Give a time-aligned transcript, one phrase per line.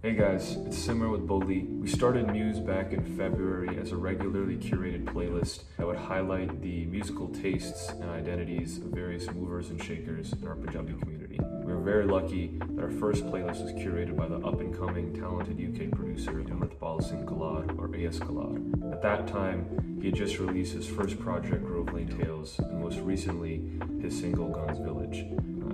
[0.00, 1.62] Hey guys, it's Simmer with Bully.
[1.62, 6.84] We started Muse back in February as a regularly curated playlist that would highlight the
[6.84, 11.40] musical tastes and identities of various movers and shakers in our Punjabi community.
[11.64, 15.12] We were very lucky that our first playlist was curated by the up and coming
[15.12, 18.92] talented UK producer Amritpal Singh Kullar or AS Kullar.
[18.92, 23.00] At that time, he had just released his first project, Grove Lane Tales, and most
[23.00, 23.68] recently,
[24.00, 25.26] his single Guns Village.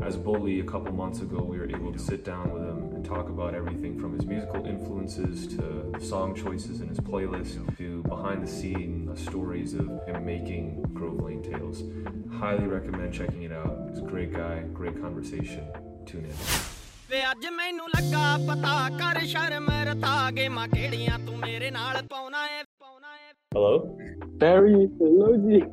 [0.02, 2.63] As Bully, a couple months ago, we were able to sit down with
[3.03, 8.03] talk about everything from his musical influences to the song choices in his playlist to
[8.03, 11.83] behind the scene stories of him making Grove Lane Tales.
[12.41, 13.75] Highly recommend checking it out.
[13.89, 15.63] He's a great guy, great conversation.
[16.05, 16.35] Tune in.
[17.09, 22.63] ਵੇ ਅੱਜ ਮੈਨੂੰ ਲੱਗਾ ਪਤਾ ਕਰ ਸ਼ਰਮ ਰਤਾ ਗੇਮਾਂ ਕਿਹੜੀਆਂ ਤੂੰ ਮੇਰੇ ਨਾਲ ਪਾਉਣਾ ਏ
[22.79, 23.71] ਪਾਉਣਾ ਏ Hello?
[24.41, 25.63] Barry, hello, G.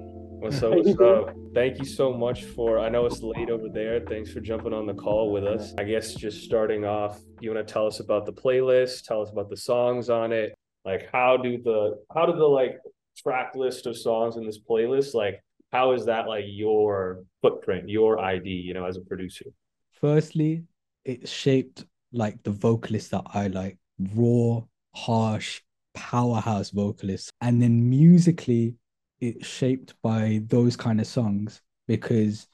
[0.42, 0.74] What's up?
[0.74, 1.36] What's up?
[1.54, 2.80] Thank you so much for.
[2.80, 4.00] I know it's late over there.
[4.00, 5.72] Thanks for jumping on the call with us.
[5.78, 9.06] I guess just starting off, you want to tell us about the playlist?
[9.06, 10.56] Tell us about the songs on it.
[10.84, 12.80] Like, how do the how do the like
[13.16, 15.14] track list of songs in this playlist?
[15.14, 18.50] Like, how is that like your footprint, your ID?
[18.50, 19.46] You know, as a producer.
[19.92, 20.64] Firstly,
[21.06, 23.78] it's shaped like the vocalists that I like,
[24.16, 24.62] raw,
[24.96, 25.62] harsh,
[25.94, 27.30] powerhouse vocalists.
[27.42, 28.78] And then musically,
[29.22, 32.48] it's shaped by those kind of songs because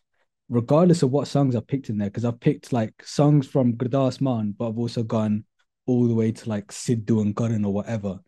[0.49, 4.21] regardless of what songs I've picked in there, because I've picked like songs from Gurdas
[4.21, 5.45] Maan, but I've also gone
[5.85, 8.19] all the way to like Sidhu and Karan or whatever.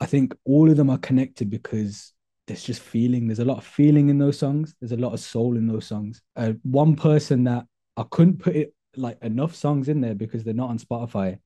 [0.00, 2.12] I think all of them are connected because
[2.46, 3.26] there's just feeling.
[3.26, 4.74] There's a lot of feeling in those songs.
[4.80, 6.22] There's a lot of soul in those songs.
[6.36, 7.66] Uh, one person that
[7.96, 11.38] I couldn't put it like enough songs in there because they're not on Spotify,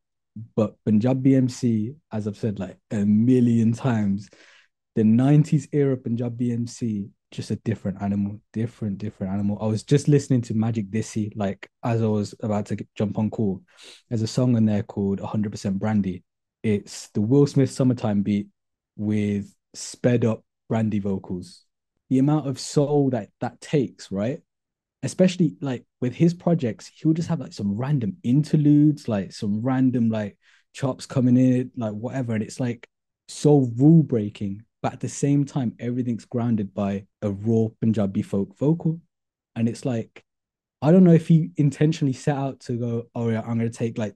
[0.56, 4.28] but Punjabi MC, as I've said like a million times,
[4.94, 9.58] the 90s era Punjabi MC, just a different animal, different, different animal.
[9.60, 13.30] I was just listening to Magic Desi, like as I was about to jump on
[13.30, 13.60] call.
[14.08, 16.22] There's a song in there called 100% Brandy.
[16.62, 18.48] It's the Will Smith summertime beat
[18.96, 21.64] with sped up Brandy vocals.
[22.08, 24.40] The amount of soul that that takes, right?
[25.02, 30.08] Especially like with his projects, he'll just have like some random interludes, like some random
[30.08, 30.38] like
[30.72, 32.34] chops coming in, like whatever.
[32.34, 32.86] And it's like
[33.28, 38.54] so rule breaking, but at the same time, everything's grounded by a raw Punjabi folk
[38.58, 39.00] vocal.
[39.56, 40.22] And it's like,
[40.82, 43.96] I don't know if he intentionally set out to go, oh yeah, I'm gonna take
[43.96, 44.14] like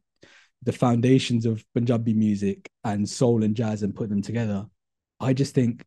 [0.62, 4.66] the foundations of Punjabi music and soul and jazz and put them together.
[5.18, 5.86] I just think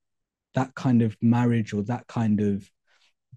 [0.55, 2.67] that kind of marriage or that kind of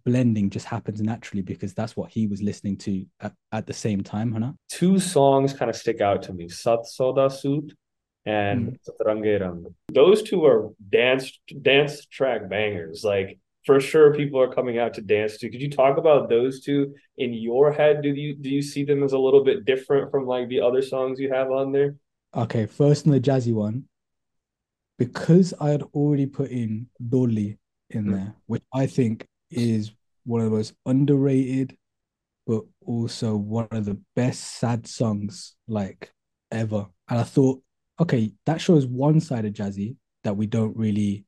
[0.06, 4.02] blending just happens naturally because that's what he was listening to at, at the same
[4.02, 4.54] time, Hana.
[4.70, 7.74] Two songs kind of stick out to me: Sat Soda Suit
[8.26, 9.74] and Satrange Rang.
[9.92, 13.04] Those two are dance dance track bangers.
[13.04, 15.50] Like for sure, people are coming out to dance to.
[15.50, 18.02] Could you talk about those two in your head?
[18.02, 20.82] Do you do you see them as a little bit different from like the other
[20.82, 21.96] songs you have on there?
[22.34, 23.84] Okay, first on the jazzy one,
[24.98, 27.58] because I had already put in Dolly
[27.90, 28.12] in Mm.
[28.12, 29.92] there, which I think is
[30.24, 31.76] one of the most underrated,
[32.46, 36.12] but also one of the best sad songs like
[36.50, 36.86] ever.
[37.08, 37.62] And I thought,
[38.00, 41.24] okay, that shows one side of Jazzy that we don't really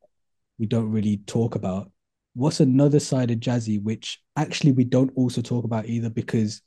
[0.58, 1.90] we don't really talk about.
[2.34, 6.62] What's another side of Jazzy which actually we don't also talk about either because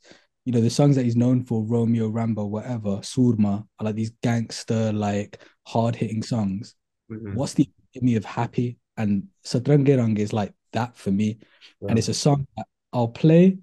[0.46, 4.12] you know the songs that he's known for, Romeo, Rambo, whatever, Surma, are like these
[4.24, 6.76] gangster, like hard hitting songs.
[7.12, 7.36] Mhm.
[7.36, 8.78] What's the epitome of happy?
[8.98, 11.38] And Satrangerang is like that for me.
[11.82, 11.90] Yeah.
[11.90, 13.60] And it's a song that I'll play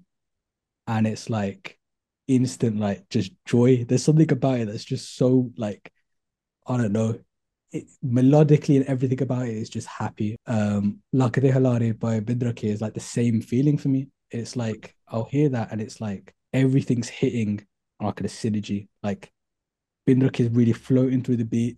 [0.87, 1.77] and it's like
[2.27, 3.83] instant, like just joy.
[3.83, 5.91] There's something about it that's just so like,
[6.67, 7.19] I don't know,
[7.71, 10.37] it, melodically and everything about it is just happy.
[10.47, 14.07] Um, Lakade Halare by Bindrakhia is like the same feeling for me.
[14.31, 17.65] It's like I'll hear that and it's like everything's hitting
[18.01, 18.87] like a synergy.
[19.03, 19.31] Like
[20.07, 21.77] Bindrakhia is really floating through the beat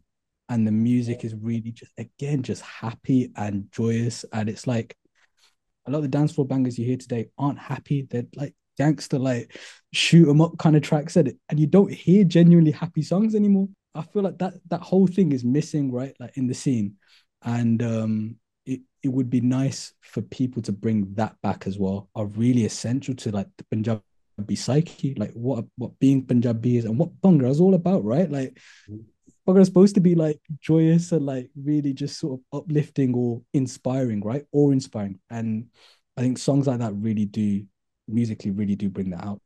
[0.49, 4.25] and the music is really just again just happy and joyous.
[4.33, 4.95] And it's like
[5.85, 8.07] a lot of the dance floor bangers you hear today aren't happy.
[8.09, 9.55] They're like gangster, like
[9.93, 11.15] shoot 'em up kind of tracks.
[11.17, 13.69] And you don't hear genuinely happy songs anymore.
[13.95, 16.15] I feel like that that whole thing is missing, right?
[16.19, 16.95] Like in the scene.
[17.43, 22.09] And um it, it would be nice for people to bring that back as well,
[22.15, 26.97] are really essential to like the Punjabi psyche, like what what being Punjabi is and
[26.97, 28.29] what Bhangra is all about, right?
[28.29, 28.57] Like
[29.47, 33.41] Bhangra is supposed to be like joyous and like really just sort of uplifting or
[33.53, 34.45] inspiring, right?
[34.51, 35.19] Or inspiring.
[35.29, 35.67] And
[36.17, 37.65] I think songs like that really do
[38.07, 39.41] musically really do bring that out.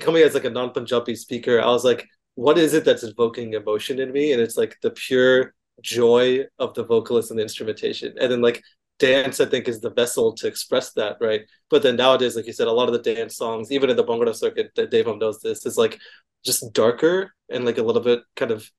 [0.00, 3.98] coming as like a non-Punjabi speaker, I was like, what is it that's evoking emotion
[4.00, 4.32] in me?
[4.32, 8.14] And it's like the pure joy of the vocalist and the instrumentation.
[8.20, 8.62] And then like
[8.98, 11.42] dance, I think, is the vessel to express that, right?
[11.70, 14.04] But then nowadays, like you said, a lot of the dance songs, even in the
[14.04, 15.98] Bhangra circuit, that Devam knows this, is like
[16.44, 18.70] just darker and like a little bit kind of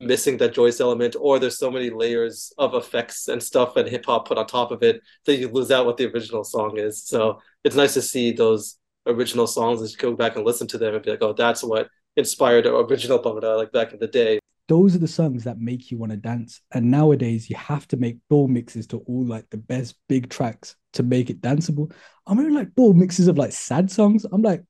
[0.00, 4.04] missing that joyous element, or there's so many layers of effects and stuff and hip
[4.04, 7.04] hop put on top of it that you lose out what the original song is.
[7.04, 10.94] So it's nice to see those original songs and go back and listen to them
[10.94, 11.88] and be like, oh, that's what
[12.18, 14.38] inspired original Bhangra like back in the day.
[14.66, 16.60] Those are the songs that make you want to dance.
[16.72, 20.76] And nowadays you have to make ball mixes to all like the best big tracks
[20.94, 21.92] to make it danceable.
[22.26, 24.26] I'm hearing like ball mixes of like sad songs.
[24.30, 24.62] I'm like,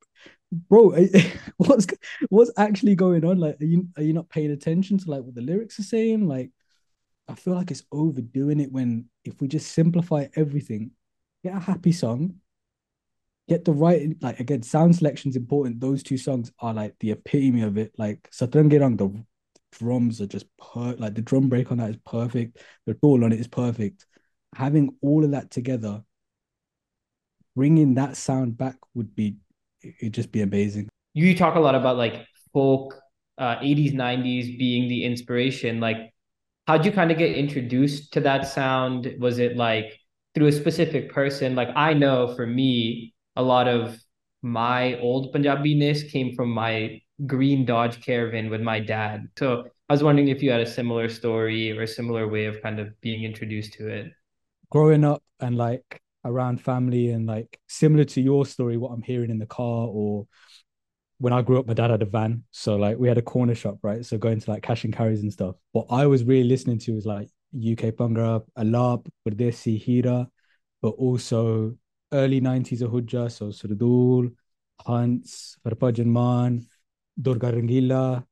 [0.53, 1.87] bro, eh, what's
[2.29, 3.39] what's actually going on?
[3.39, 6.29] Like, are you are you not paying attention to like what the lyrics are saying?
[6.29, 6.51] Like,
[7.27, 10.93] I feel like it's overdoing it when if we just simplify everything,
[11.43, 12.37] get a happy song,
[13.49, 15.81] get the right like again, sound selection is important.
[15.81, 17.93] Those two songs are like the epitome of it.
[17.99, 19.25] Like Satrangirang, the
[19.73, 22.59] drums are just per like the drum break on that is perfect.
[22.87, 24.07] The tool on it is perfect.
[24.55, 26.03] Having all of that together,
[27.57, 29.37] bringing that sound back would be
[29.83, 30.89] it'd just be amazing.
[31.15, 32.95] You talk a lot about like folk,
[33.39, 35.81] uh, 80s, 90s being the inspiration.
[35.81, 36.13] Like,
[36.67, 39.15] how'd you kind of get introduced to that sound?
[39.19, 39.99] Was it like
[40.35, 41.55] through a specific person?
[41.55, 43.99] Like, I know for me, a lot of
[44.43, 49.29] my old Punjabi-ness came from my green Dodge Caravan with my dad.
[49.39, 52.61] So I was wondering if you had a similar story or a similar way of
[52.63, 54.13] kind of being introduced to it.
[54.71, 59.31] Growing up and like around family and like similar to your story, what I'm hearing
[59.31, 60.27] in the car or
[61.19, 62.45] when I grew up, my dad had a van.
[62.51, 64.05] So like we had a corner shop, right?
[64.05, 65.57] So going to like cash and carries and stuff.
[65.73, 70.29] What I was really listening to was like UK Bhangra, Alaap, Pardesi, Heera,
[70.83, 71.77] but also
[72.13, 74.33] early 90s Ahuja, so Sardool,
[74.81, 76.67] Hunts, Harbhajan Mann,
[77.21, 78.25] Durga Rangila,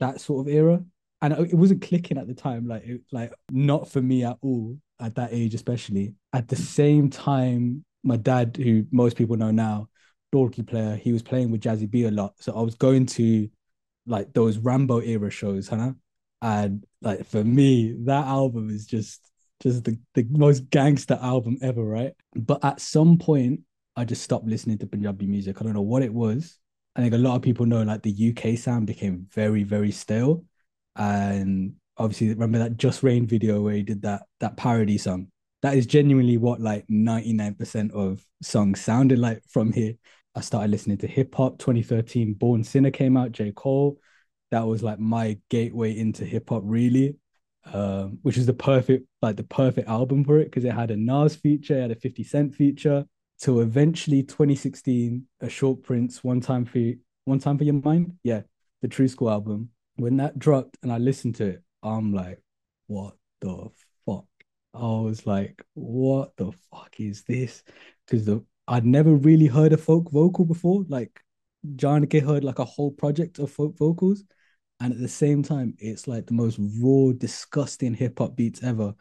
[0.00, 0.82] that sort of era.
[1.20, 4.76] And it wasn't clicking at the time, like it, like not for me at all
[5.00, 6.14] at that age, especially.
[6.32, 9.88] At the same time, my dad, who most people know now,
[10.34, 12.34] Dholki player, he was playing with Jazzy B a lot.
[12.40, 13.48] So I was going to
[14.06, 15.92] like those Rambo era shows, huh?
[16.40, 19.20] And like for me, that album is just
[19.62, 22.12] just the, the most gangster album ever, right?
[22.34, 23.60] But at some point,
[23.96, 25.60] I just stopped listening to Punjabi music.
[25.60, 26.58] I don't know what it was.
[26.96, 30.44] I think a lot of people know like the UK sound became very, very stale.
[30.96, 35.28] And obviously remember that Jus Reign video where he did that that parody song.
[35.62, 39.94] That is genuinely what like 99% of songs sounded like from here.
[40.34, 43.52] I started listening to hip hop 2013 Born Sinner came out, J.
[43.54, 43.98] Cole.
[44.50, 47.16] That was like my gateway into hip hop really.
[47.72, 50.96] Um, which is the perfect like the perfect album for it because it had a
[50.96, 53.04] Nas feature, it had a 50 Cent feature.
[53.36, 56.80] So eventually 2016, a short prince, one time for
[57.24, 58.18] one time for your mind.
[58.24, 58.42] Yeah,
[58.82, 59.70] the True School album.
[59.96, 62.42] When that dropped and I listened to it, I'm like,
[62.86, 63.68] what the
[64.06, 64.26] fuck?
[64.74, 67.62] I was like, what the fuck is this?
[68.06, 70.84] Because the I'd never really heard a folk vocal before.
[70.88, 71.20] Like
[71.76, 74.24] Janaki heard like a whole project of folk vocals.
[74.82, 78.94] And at the same time, it's like the most raw, disgusting hip hop beats ever.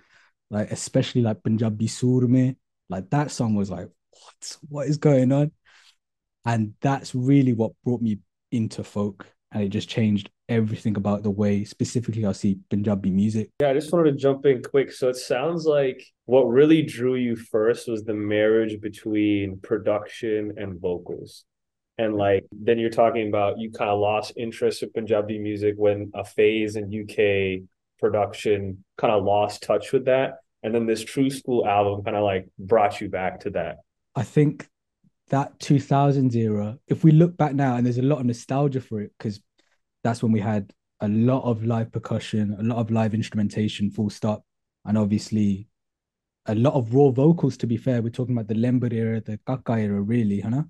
[0.52, 2.56] Like, especially like Punjabi Surme.
[2.88, 4.58] Like that song was like, what?
[4.70, 5.52] What is going on?
[6.46, 8.20] And that's really what brought me
[8.52, 9.26] into folk.
[9.52, 13.50] And it just changed everything about the way specifically I see Punjabi music.
[13.60, 14.92] Yeah, I just wanted to jump in quick.
[14.92, 20.80] So it sounds like what really drew you first was the marriage between production and
[20.80, 21.46] vocals.
[22.02, 26.12] And like then you're talking about you kind of lost interest in Punjabi music when
[26.16, 27.62] a phase in UK
[28.00, 30.40] production kind of lost touch with that.
[30.64, 33.78] And then this True School album kind of like brought you back to that.
[34.16, 34.68] I think
[35.30, 39.02] that 2000s era, if we look back now, and there's a lot of nostalgia for
[39.02, 39.40] it because
[40.04, 44.10] that's when we had a lot of live percussion, a lot of live instrumentation, full
[44.10, 44.44] stop,
[44.86, 45.68] and obviously
[46.48, 47.58] a lot of raw vocals.
[47.58, 50.64] To be fair, we're talking about the Lehmber era, the Kaka era, really, huh?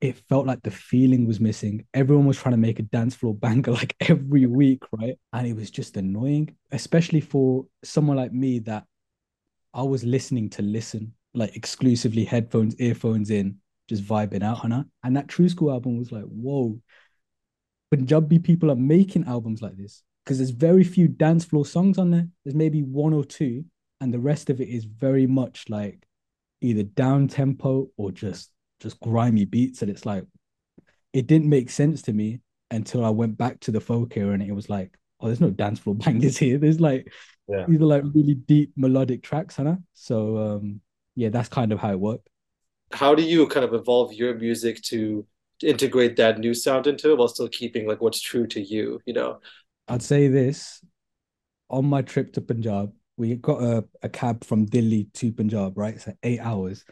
[0.00, 1.84] It felt like the feeling was missing.
[1.92, 5.16] Everyone was trying to make a dance floor banger like every week, right?
[5.32, 8.84] And it was just annoying, especially for someone like me that
[9.74, 14.86] I was listening to listen, like exclusively headphones, earphones in, just vibing out, Hannah.
[15.02, 16.80] And that True School album was like, whoa,
[17.90, 22.10] Punjabi people are making albums like this because there's very few dance floor songs on
[22.10, 22.28] there.
[22.44, 23.64] There's maybe one or two,
[24.00, 26.06] and the rest of it is very much like
[26.60, 29.82] either down tempo or just just grimy beats.
[29.82, 30.24] And it's like
[31.12, 34.42] it didn't make sense to me until I went back to the folk era and
[34.42, 36.58] it was like, oh, there's no dance floor bangers here.
[36.58, 37.12] There's like
[37.48, 37.64] yeah.
[37.68, 39.76] these are like really deep melodic tracks, huh?
[39.94, 40.80] So um
[41.14, 42.28] yeah, that's kind of how it worked.
[42.92, 45.26] How do you kind of evolve your music to
[45.62, 49.12] integrate that new sound into it while still keeping like what's true to you you
[49.12, 49.38] know
[49.88, 50.84] i'd say this
[51.68, 56.00] on my trip to punjab we got a, a cab from delhi to punjab right
[56.00, 56.84] so eight hours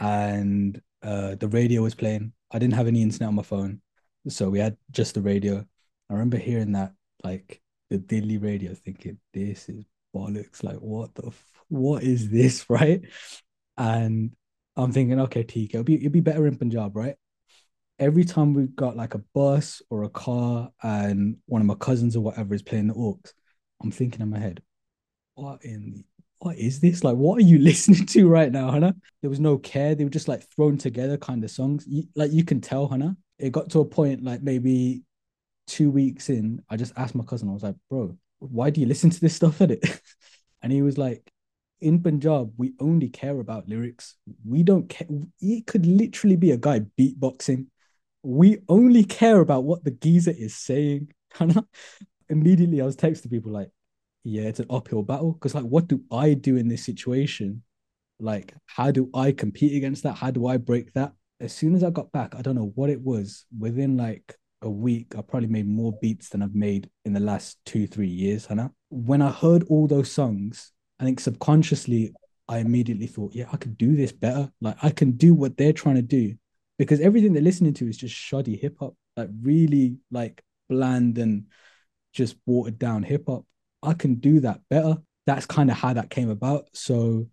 [0.00, 3.80] and uh the radio was playing i didn't have any internet on my phone
[4.28, 5.64] so we had just the radio
[6.10, 6.92] i remember hearing that
[7.24, 10.62] like the Delhi radio thinking, this is bollocks.
[10.62, 13.02] Like, what the, f- what is this, right?
[13.76, 14.32] And
[14.76, 17.16] I'm thinking, okay, TK, it'll be, it'll be better in Punjab, right?
[17.98, 22.14] Every time we've got like a bus or a car and one of my cousins
[22.14, 23.18] or whatever is playing the aux,
[23.82, 24.62] I'm thinking in my head,
[25.34, 26.04] what in the
[26.40, 27.04] what is this?
[27.04, 28.94] Like, what are you listening to right now, Hannah?
[29.22, 29.94] There was no care.
[29.94, 31.84] They were just like thrown together kind of songs.
[31.86, 33.16] You, like you can tell, Hannah.
[33.38, 35.02] It got to a point like maybe
[35.68, 38.86] two weeks in, I just asked my cousin, I was like, bro, why do you
[38.86, 40.00] listen to this stuff at it?
[40.62, 41.30] and he was like,
[41.80, 44.16] in Punjab, we only care about lyrics.
[44.44, 45.06] We don't care.
[45.40, 47.66] It could literally be a guy beatboxing.
[48.24, 51.12] We only care about what the geezer is saying.
[51.34, 51.64] Hannah.
[52.28, 53.70] Immediately, I was texting people like,
[54.28, 55.32] yeah, it's an uphill battle.
[55.32, 57.62] Because like, what do I do in this situation?
[58.20, 60.14] Like, how do I compete against that?
[60.14, 61.12] How do I break that?
[61.40, 63.46] As soon as I got back, I don't know what it was.
[63.58, 67.58] Within like a week, I probably made more beats than I've made in the last
[67.64, 68.72] two, three years, Hannah.
[68.90, 72.12] When I heard all those songs, I think subconsciously
[72.48, 74.50] I immediately thought, yeah, I could do this better.
[74.60, 76.34] Like I can do what they're trying to do.
[76.78, 81.46] Because everything they're listening to is just shoddy hip hop, like really like bland and
[82.12, 83.44] just watered down hip hop.
[83.82, 84.96] I can do that better.
[85.26, 86.68] That's kind of how that came about.
[86.72, 87.28] So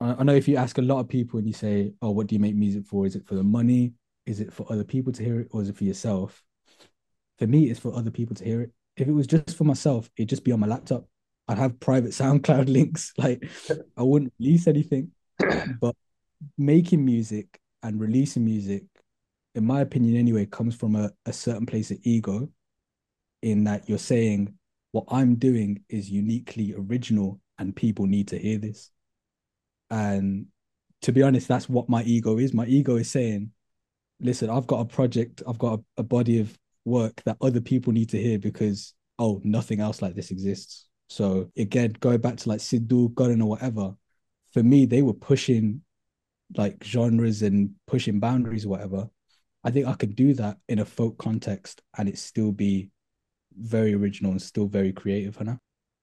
[0.00, 2.34] I know if you ask a lot of people and you say, "Oh, what do
[2.34, 3.06] you make music for?
[3.06, 3.92] Is it for the money?
[4.26, 6.42] Is it for other people to hear it, or is it for yourself?"
[7.38, 8.72] For me, it's for other people to hear it.
[8.96, 11.06] If it was just for myself, it'd just be on my laptop.
[11.48, 13.12] I'd have private SoundCloud links.
[13.18, 13.46] Like
[13.96, 15.12] I wouldn't release anything.
[15.80, 15.96] But
[16.56, 18.84] making music and releasing music,
[19.54, 22.48] in my opinion, anyway, comes from a, a certain place of ego,
[23.42, 24.54] in that you're saying
[24.92, 28.90] what I'm doing is uniquely original and people need to hear this.
[29.90, 30.46] And
[31.02, 32.52] to be honest, that's what my ego is.
[32.52, 33.50] My ego is saying,
[34.20, 37.92] listen, I've got a project, I've got a, a body of work that other people
[37.92, 40.86] need to hear because, oh, nothing else like this exists.
[41.08, 43.94] So again, going back to like Sidhu, Godin, or whatever,
[44.52, 45.82] for me, they were pushing
[46.56, 49.08] like genres and pushing boundaries whatever.
[49.62, 52.90] I think I could do that in a folk context and it still be
[53.56, 55.60] very original and still very creative, Hannah.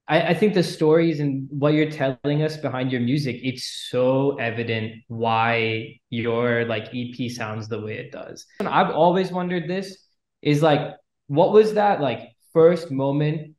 [0.08, 4.36] I, I think the stories and what you're telling us behind your music, it's so
[4.38, 8.46] evident why your like EP sounds the way it does.
[8.60, 9.98] And I've always wondered this
[10.42, 10.96] is like,
[11.28, 13.56] what was that like first moment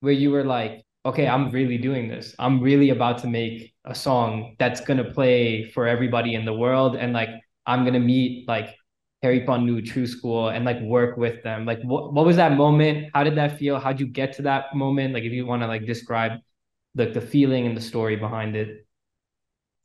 [0.00, 2.34] where you were like, okay, I'm really doing this.
[2.38, 6.96] I'm really about to make a song that's gonna play for everybody in the world,
[6.96, 7.30] and like
[7.66, 8.76] I'm gonna meet like
[9.22, 11.66] Harry Pannu, True School, and like work with them.
[11.66, 13.10] Like, what what was that moment?
[13.14, 13.78] How did that feel?
[13.78, 15.14] How'd you get to that moment?
[15.14, 16.40] Like, if you want to like describe
[16.94, 18.86] like the feeling and the story behind it.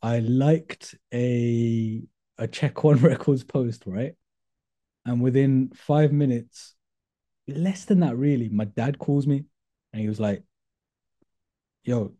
[0.02, 2.04] I liked a
[2.38, 4.16] a Check One Records post, right?
[5.06, 6.76] And within five minutes,
[7.48, 9.44] less than that, really, my dad calls me
[9.92, 10.44] and he was like,
[11.84, 12.14] Yo,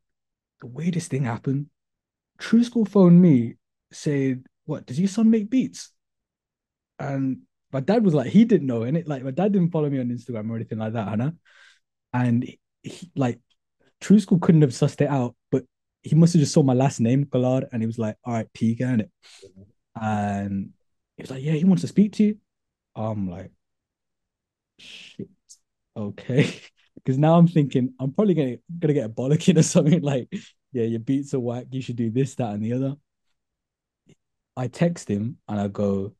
[0.60, 1.68] the weirdest thing happened,
[2.38, 3.56] True School phoned me,
[3.92, 5.92] said, What, does your son make beats?
[7.04, 7.40] And
[7.72, 10.00] my dad was like, he didn't know, and it like my dad didn't follow me
[10.00, 11.36] on Instagram or anything like that, Hannah.
[12.14, 12.44] And
[12.84, 13.40] he, like
[14.00, 15.64] True School couldn't have sussed it out, but
[16.02, 18.48] he must have just saw my last name, Kullar, and he was like, all right,
[18.54, 19.12] P and it.
[20.00, 20.70] And
[21.18, 22.38] he was like, yeah, he wants to speak to you.
[22.96, 23.52] I'm like,
[24.80, 25.30] shit,
[25.98, 26.54] okay.
[26.96, 30.30] Because now I'm thinking I'm probably gonna gonna get a bollocking or something like,
[30.72, 31.66] yeah, your beats are whack.
[31.72, 32.96] You should do this, that, and the other.
[34.56, 36.14] I text him and I go,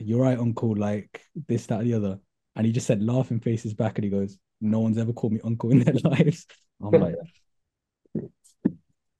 [0.00, 2.18] "You're right, uncle." Like this, that, the other.
[2.56, 5.40] And he just said, laughing faces back, and he goes, "No one's ever called me
[5.44, 6.46] uncle in their lives."
[6.82, 7.16] I'm like,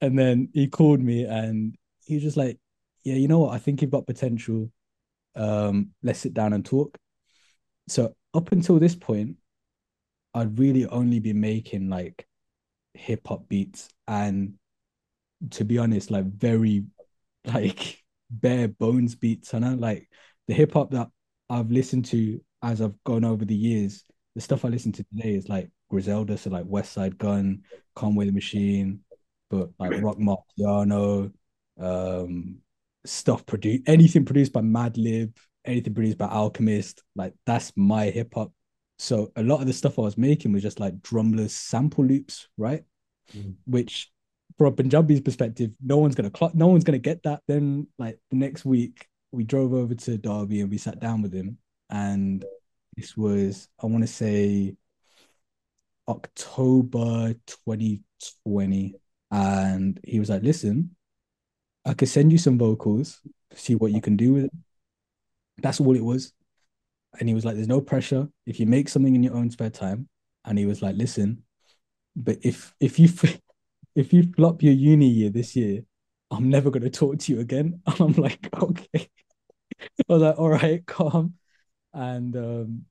[0.01, 2.57] and then he called me and he was just like,
[3.03, 3.53] "Yeah, you know what?
[3.53, 4.71] I think you've got potential.
[5.35, 6.97] Um, let's sit down and talk."
[7.87, 9.37] So up until this point,
[10.33, 12.27] I'd really only been making like
[12.93, 14.53] hip hop beats and
[15.51, 16.85] to be honest, like very
[17.45, 20.09] like bare bones beats, and I like
[20.49, 21.07] the hip hop that
[21.49, 24.03] I've listened to as I've gone over the years.
[24.35, 27.61] The stuff I listen to today is like Griselda, so like Westside Gun,
[27.95, 29.01] Conway the Machine,
[29.51, 31.31] but like Rock Marciano,
[31.79, 32.57] um,
[33.05, 38.51] stuff produced anything produced by Madlib, anything produced by Alchemist, like that's my hip hop.
[38.97, 42.47] So a lot of the stuff I was making was just like drumless sample loops,
[42.57, 42.83] right?
[43.35, 43.53] Mhm.
[43.65, 44.11] Which
[44.57, 47.43] from a Punjabi's perspective, no one's gonna clock, no one's gonna get that.
[47.47, 51.33] Then like the next week, we drove over to Derby and we sat down with
[51.33, 51.57] him,
[51.89, 52.43] and
[52.95, 54.75] this was I want to say
[56.07, 58.95] October 2020,
[59.31, 60.95] and he was like, "Listen,
[61.85, 63.21] I could send you some vocals,
[63.53, 64.51] see what you can do with it."
[65.57, 66.33] That's all it was.
[67.19, 68.29] And he was like, "There's no pressure.
[68.45, 70.09] If you make something in your own spare time,
[70.45, 71.43] and he was like, "Listen,
[72.15, 73.09] but if if you
[73.95, 75.85] if you flop your uni year this year,
[76.31, 79.09] I'm never gonna talk to you again." And I'm like, "Okay."
[80.09, 81.35] I was like, "All right, calm,"
[81.93, 82.85] and um,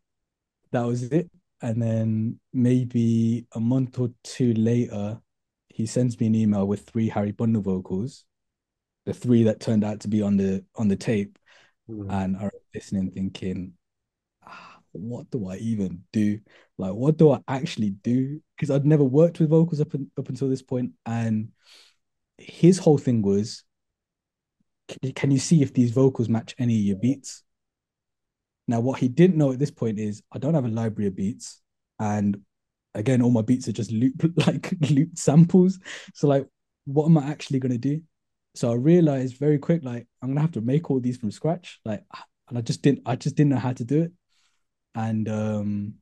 [0.72, 1.30] that was it.
[1.62, 5.20] And then maybe a month or two later,
[5.68, 8.24] he sends me an email with three Harry Bundle vocals,
[9.06, 11.38] the three that turned out to be on the on the tape,
[11.90, 12.10] Mm.
[12.10, 13.74] and I was listening, thinking,
[14.46, 16.40] ah, what do I even do?
[16.78, 18.40] Like, what do I actually do?
[18.56, 21.50] Because I'd never worked with vocals up, up until this point, and
[22.38, 23.64] his whole thing was,
[25.14, 27.42] can you, see if these vocals match any of your beats?
[28.66, 31.16] Now, what he didn't know at this point is I don't have a library of
[31.16, 31.60] beats,
[31.98, 32.40] and
[32.94, 35.78] again, all my beats are just loop like looped samples.
[36.14, 36.46] So, like,
[36.84, 38.02] what am I actually gonna do?
[38.54, 41.80] So I realized very quick, like, I'm gonna have to make all these from scratch,
[41.84, 42.04] like,
[42.48, 44.12] and I just didn't, I just didn't know how to do it,
[44.94, 45.94] and um,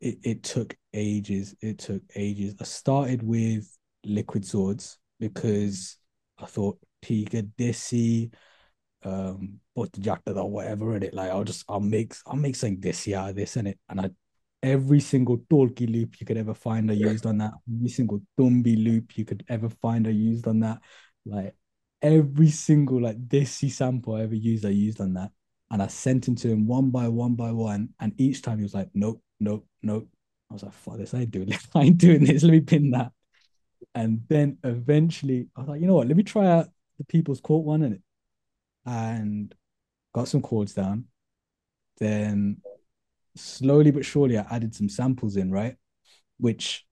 [0.00, 1.54] it it took ages.
[1.62, 2.56] It took ages.
[2.60, 5.96] I started with Liquid Swords because
[6.38, 8.32] I thought Tiga Desi,
[9.04, 11.14] um, Botjata or whatever in it.
[11.14, 14.10] Like I'll just I'll make I'll make something out of this in it, and I
[14.62, 17.52] every single Dholki loop you could ever find I used on that.
[17.68, 20.78] Every single Tumbi loop you could ever find I used on that.
[21.26, 21.54] Like
[22.00, 25.30] every single like Desi sample I ever used I used on that.
[25.70, 27.90] And I sent him to him one by one by one.
[27.98, 30.08] And each time he was like, nope, nope, nope.
[30.50, 31.66] I was like, fuck this, I ain't doing this.
[31.74, 32.42] I ain't doing this.
[32.42, 33.12] Let me pin that.
[33.94, 36.08] And then eventually I was like, you know what?
[36.08, 36.68] Let me try out
[37.02, 38.02] the People's Court one in it.
[38.86, 39.54] And
[40.14, 41.06] got some chords down.
[41.98, 42.58] Then
[43.36, 45.76] slowly but surely I added some samples in, right?
[46.38, 46.84] Which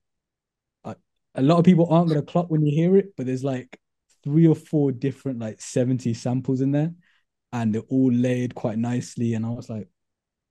[0.84, 0.94] I,
[1.34, 3.78] a lot of people aren't gonna clock when you hear it, but there's like
[4.22, 6.92] three or four different like 70 samples in there
[7.52, 9.34] and they're all laid quite nicely.
[9.34, 9.88] And I was like,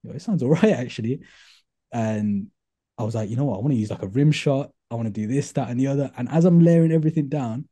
[0.02, 1.20] yo, it sounds all right actually.
[1.92, 2.48] And
[2.98, 3.56] I was like, you know what?
[3.56, 4.70] I want to use like a rim shot.
[4.90, 6.10] I want to do this, that, and the other.
[6.16, 7.68] And as I'm layering everything down,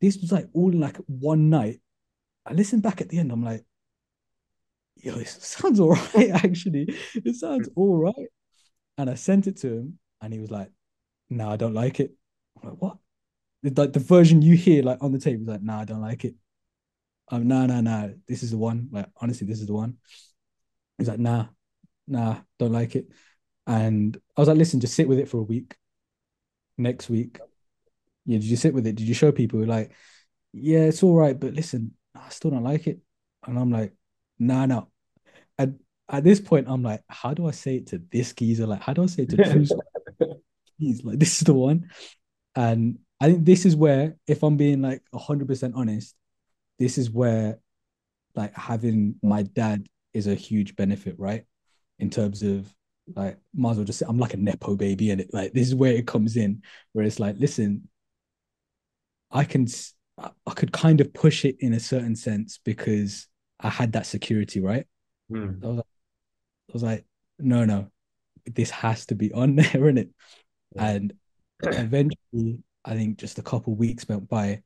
[0.00, 1.80] this was like all in like one night.
[2.46, 3.30] I listened back at the end.
[3.32, 3.64] I'm like,
[4.96, 6.94] yo, it sounds all right, actually.
[7.14, 8.28] It sounds all right.
[8.98, 10.70] And I sent it to him, and he was like,
[11.30, 12.12] no, I don't like it.
[12.62, 12.96] I'm like, what?
[13.62, 16.24] Like the version you hear like on the tape, he's like, no, I don't like
[16.24, 16.34] it.
[17.30, 18.88] Um, no, no, no, this is the one.
[18.90, 19.96] Like, honestly, this is the one.
[20.98, 21.46] He's like, nah,
[22.06, 23.06] nah, don't like it.
[23.66, 25.76] And I was like, listen, just sit with it for a week.
[26.76, 27.38] Next week,
[28.26, 28.96] yeah, did you sit with it?
[28.96, 29.92] Did you show people like,
[30.52, 33.00] yeah, it's all right, but listen, I still don't like it.
[33.46, 33.92] And I'm like,
[34.38, 34.88] nah, no.
[35.58, 38.66] And at this point, I'm like, how do I say it to this geezer?
[38.66, 40.38] Like, how do I say it to True
[40.78, 41.90] He's like, this is the one.
[42.54, 46.14] And I think this is where, if I'm being like 100% honest,
[46.78, 47.58] this is where
[48.34, 51.44] like having my dad is a huge benefit, right?
[51.98, 52.72] In terms of
[53.14, 55.68] like, might as well just say I'm like a nepo baby, and it like this
[55.68, 57.88] is where it comes in, where it's like, listen,
[59.32, 59.66] I can,
[60.18, 64.60] I could kind of push it in a certain sense because I had that security,
[64.60, 64.86] right?
[65.30, 65.64] Mm.
[65.64, 65.86] I was like,
[66.68, 67.04] I was like,
[67.38, 67.90] no, no,
[68.46, 70.10] this has to be on there, isn't it?
[70.76, 70.86] Yeah.
[70.88, 71.14] And
[71.62, 74.62] eventually, I think just a couple weeks went by,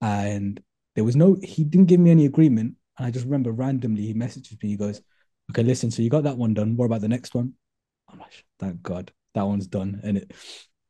[0.00, 0.60] and
[0.94, 2.74] there was no, he didn't give me any agreement.
[2.98, 4.70] And I just remember randomly he messages me.
[4.70, 5.00] He goes,
[5.50, 6.76] "Okay, listen, so you got that one done.
[6.76, 7.52] What about the next one?"
[8.10, 10.32] I'm like, "Thank God, that one's done." And it,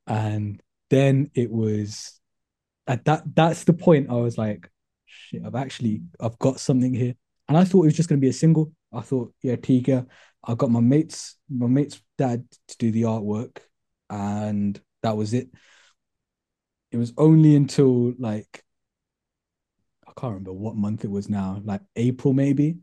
[0.07, 2.19] and then it was
[2.89, 3.23] at that.
[3.35, 4.11] That's the point.
[4.11, 4.71] I was like,
[5.07, 7.15] "Shit, I've actually, I've got something here."
[7.49, 8.73] And I thought it was just to be a single.
[8.93, 10.07] I thought, yeah, Tiga.
[10.45, 13.59] I got my mates, my mate's dad to do the artwork,
[14.09, 15.51] and that was it.
[16.91, 18.65] It was only until like
[20.07, 22.79] I can't remember what month it was now, like April maybe.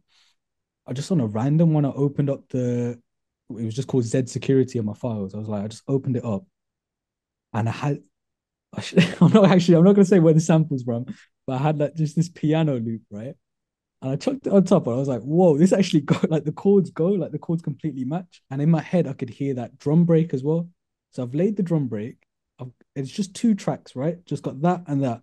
[0.87, 2.99] I just on a random one, I opened up the
[3.49, 5.33] it was just called Z Security on my files.
[5.33, 6.45] I was like, I just opened it up
[7.53, 7.99] and I had
[9.21, 11.05] I'm not actually I'm not gonna say where the sample's from,
[11.47, 13.35] but I had like just this piano loop, right?
[14.01, 16.43] And I chucked it on top, and I was like, "Whoa, this actually got like
[16.45, 19.55] the chords go, like the chords completely match." And in my head, I could hear
[19.55, 20.69] that drum break as well.
[21.11, 22.17] So I've laid the drum break.
[22.59, 24.23] I've, it's just two tracks, right?
[24.25, 25.21] Just got that and that.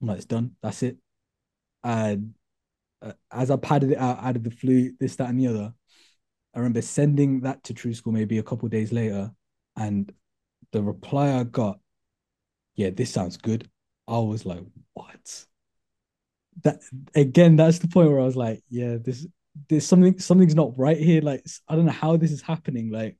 [0.00, 0.52] I'm like, it's done.
[0.62, 0.98] That's it.
[1.84, 2.34] And
[3.02, 5.72] uh, as I padded it out, added the flute, this, that, and the other.
[6.54, 9.30] I remember sending that to True School maybe a couple days later,
[9.76, 10.10] and
[10.72, 11.78] the reply I got,
[12.76, 13.68] "Yeah, this sounds good."
[14.08, 15.46] I was like, "What?"
[16.62, 16.80] That
[17.14, 19.26] again, that's the point where I was like, "Yeah, this,
[19.68, 22.90] there's something, something's not right here." Like, I don't know how this is happening.
[22.90, 23.18] Like,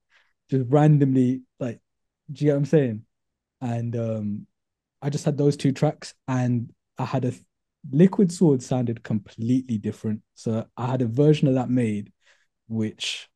[0.51, 1.81] just randomly, like,
[2.33, 3.03] do you get what I'm saying?
[3.61, 4.47] And um,
[5.03, 7.33] I just had those two tracks, and I had a
[7.93, 10.23] Liquid Sword sounded completely different.
[10.35, 12.13] So I had a version of that made,
[12.69, 13.29] which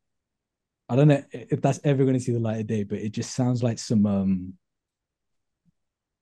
[0.89, 3.11] I don't know if that's ever going to see the light of day, but it
[3.13, 4.53] just sounds like some um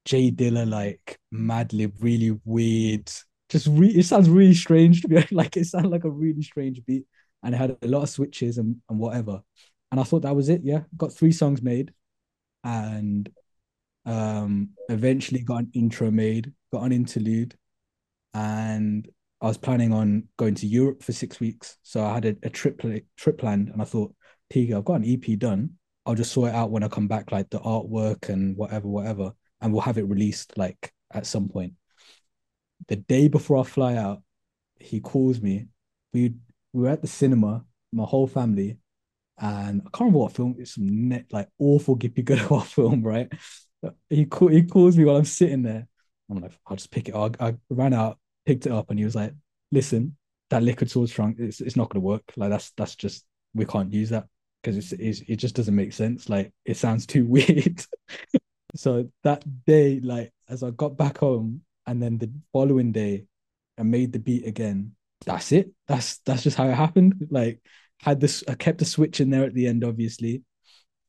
[0.09, 3.11] J Dilla like Madlib, really weird.
[3.47, 6.83] Just re- it sounds really strange to be like it sounded like a really strange
[6.83, 7.05] beat,
[7.43, 9.41] and it had a lot of switches and and whatever.
[9.91, 10.61] And I thought that was it.
[10.63, 11.93] Yeah, got three songs made,
[12.63, 13.29] and
[14.05, 17.55] um eventually got an intro made, got an interlude,
[18.33, 19.07] and
[19.41, 21.77] I was planning on going to Europe for six weeks.
[21.83, 22.81] So I had a, a trip
[23.15, 24.15] trip planned, and I thought,
[24.51, 25.77] Tiga, I've got an EP done.
[26.07, 29.33] I'll just sort it out when I come back, like the artwork and whatever, whatever,
[29.61, 31.73] and we'll have it released like at some point.
[32.87, 34.21] The day before I fly out,
[34.79, 35.67] he calls me.
[36.13, 36.35] We
[36.73, 38.79] we were at the cinema, my whole family,
[39.39, 40.55] and I can't remember what film.
[40.59, 43.31] It's some net like awful Gippy Grewal film, right?
[44.09, 45.87] He call, he calls me while I'm sitting there.
[46.29, 47.37] I'm like, I'll just pick it up.
[47.41, 49.33] I, I ran out, picked it up, and he was like,
[49.71, 50.17] "Listen,
[50.51, 52.23] that liquid swords trunk, it's it's not to work.
[52.37, 54.27] Like that's that's just we can't use that
[54.63, 56.29] because it's, it's it just doesn't make sense.
[56.29, 57.85] Like it sounds too weird."
[58.75, 63.25] So that day, like as I got back home, and then the following day,
[63.77, 64.95] I made the beat again.
[65.25, 65.71] That's it.
[65.87, 67.27] That's that's just how it happened.
[67.31, 67.61] Like
[67.99, 70.43] had this, I kept the switch in there at the end, obviously,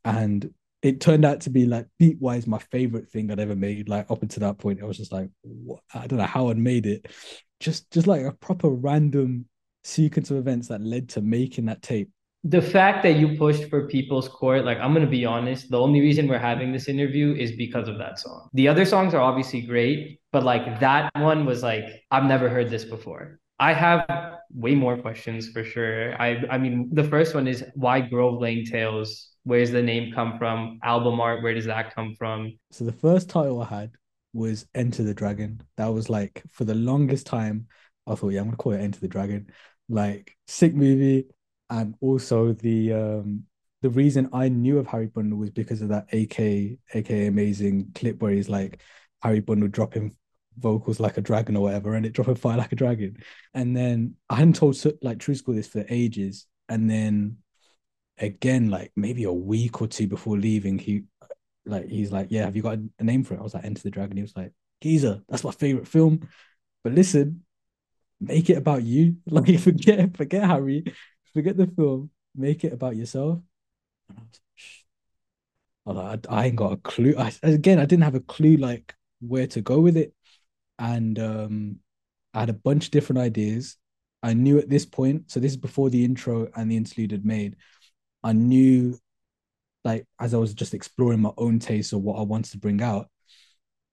[0.05, 3.89] and it turned out to be like beat wise my favorite thing I'd ever made.
[3.89, 5.83] Like up until that point, I was just like, what?
[5.95, 7.07] I don't know how I'd made it.
[7.61, 9.47] Just just like a proper random
[9.85, 12.11] sequence of events that led to making that tape.
[12.43, 16.01] The fact that you pushed for People's Court, like I'm gonna be honest, the only
[16.01, 18.49] reason we're having this interview is because of that song.
[18.55, 22.71] The other songs are obviously great, but like that one was like, I've never heard
[22.71, 23.39] this before.
[23.59, 24.09] I have
[24.55, 26.21] way more questions for sure.
[26.21, 30.39] I I mean, the first one is why Grove Lane Tales Where's the name come
[30.39, 30.79] from?
[30.83, 32.59] Album art, where does that come from?
[32.73, 33.93] So the first title I had
[34.33, 35.63] was Enter the Dragon.
[35.77, 37.67] That was like for the longest time,
[38.07, 39.51] I thought, yeah, I'm gonna call it Enter the Dragon.
[39.89, 41.27] Like sick movie.
[41.71, 43.45] And also the um
[43.83, 48.21] the reason I knew of Harry Bundle was because of that AK AK amazing clip
[48.23, 48.81] where he's like
[49.23, 50.17] Harry Bundle dropping
[50.59, 53.17] vocals like a dragon or whatever, and it dropping fire like a dragon.
[53.55, 57.39] And then I hadn't told like True School this for ages, and then
[58.19, 61.05] again, like maybe a week or two before leaving, he
[61.67, 63.41] like he's like, Yeah, have you got a name for it?
[63.41, 64.17] I was like, Enter the Dragon.
[64.17, 64.53] He was like,
[64.83, 66.29] Geezer, that's my favorite film.
[66.85, 67.45] But listen,
[68.21, 69.17] make it about you.
[69.27, 70.85] Like forget forget Harry,
[71.33, 73.41] forget the film, make it about yourself.
[74.09, 74.19] And
[75.87, 77.15] I was like, I, I ain't got a clue.
[77.19, 80.15] I, again, I didn't have a clue like where to go with it.
[80.79, 81.77] And um
[82.33, 83.77] I had a bunch of different ideas.
[84.23, 87.25] I knew at this point, so this is before the intro and the interlude had
[87.25, 87.57] made.
[88.23, 88.99] I knew,
[89.85, 92.83] like, as I was just exploring my own taste or what I wanted to bring
[92.83, 93.09] out,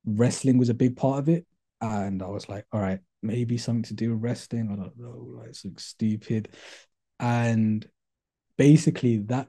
[0.05, 1.45] wrestling was a big part of it.
[1.81, 4.69] And I was like, all right, maybe something to do with wrestling.
[4.71, 6.49] I don't know, like something stupid.
[7.19, 7.87] And
[8.57, 9.47] basically that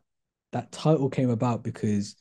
[0.52, 2.16] that title came about because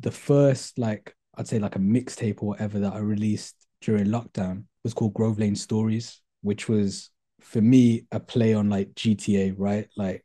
[0.00, 4.64] the first like I'd say like a mixtape or whatever that I released during lockdown
[4.82, 9.88] was called Grove Lane Stories, which was for me a play on like GTA, right?
[9.96, 10.24] Like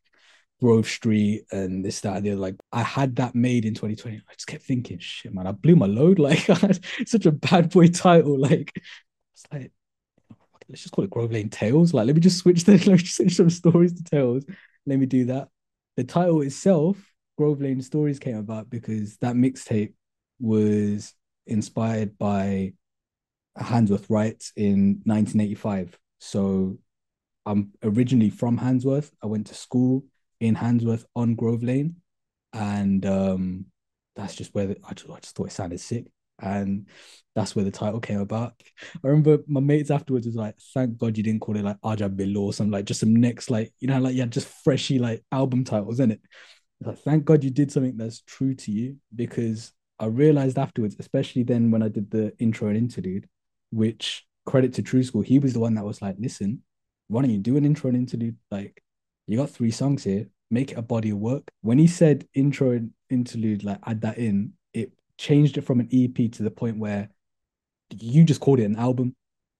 [0.60, 2.39] Grove Street and this, that, and the other.
[2.41, 4.17] Like I had that made in 2020.
[4.17, 6.19] I just kept thinking, shit, man, I blew my load.
[6.24, 6.39] Like
[7.06, 8.39] such a bad boy title.
[8.39, 8.72] Like
[9.34, 9.72] it's like
[10.74, 11.94] let's just call it Grove Lane Tales.
[11.94, 14.44] Like let me just switch the let me just switch some stories to tales.
[14.86, 15.50] Let me do that.
[15.96, 16.98] The title itself,
[17.38, 19.94] Grove Lane Stories, came about because that mixtape
[20.40, 21.14] was
[21.46, 22.74] inspired by
[23.56, 25.98] Handsworth riots in 1985.
[26.20, 26.80] So
[27.46, 29.12] I'm originally from Handsworth.
[29.22, 30.04] I went to school
[30.40, 31.98] in Handsworth on Grove Lane,
[32.52, 33.66] and um,
[34.16, 36.06] that's just where the, I, just, I just thought it sounded sick,
[36.43, 36.88] and
[37.36, 38.53] that's where the title came about.
[39.03, 42.10] I remember my mates afterwards was like, "Thank God you didn't call it like Aja
[42.10, 45.23] Below or something like just some next like you know like yeah just freshy like
[45.32, 46.21] album titles, isn't it?"
[46.82, 51.43] Like thank God you did something that's true to you because I realized afterwards, especially
[51.43, 53.27] then when I did the intro and interlude,
[53.71, 56.62] which credit to True School, he was the one that was like, "Listen,
[57.08, 58.84] why don't you do an intro and interlude like
[59.27, 61.49] you got three songs here, make it a body of work.
[61.62, 64.53] When he said intro and interlude, like add that in,
[65.24, 67.10] changed it from an EP to the point where
[67.90, 69.16] you just called it an album.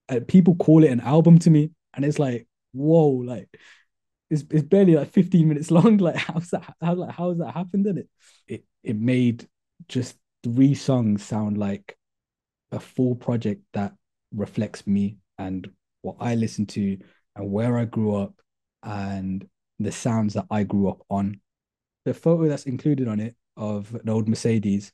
[0.10, 3.48] Uh, people call it an album to me, and it's like, whoa, like
[4.30, 5.98] it's, it's barely like 15 minutes long.
[5.98, 7.86] Like, how's that how like how's that happened?
[7.86, 8.10] Did it?
[8.48, 9.48] It it made
[9.88, 11.98] just three songs sound like
[12.72, 13.94] a full project that
[14.36, 15.70] reflects me and
[16.02, 16.98] what I listen to
[17.36, 18.34] and where I grew up
[18.84, 19.48] and
[19.80, 21.40] the sounds that I grew up on.
[22.04, 24.92] The photo that's included on it of an old Mercedes,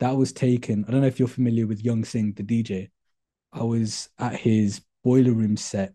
[0.00, 0.84] that was taken.
[0.86, 2.90] I don't know if you're familiar with Young Singh, the DJ.
[3.52, 5.94] I was at his boiler room set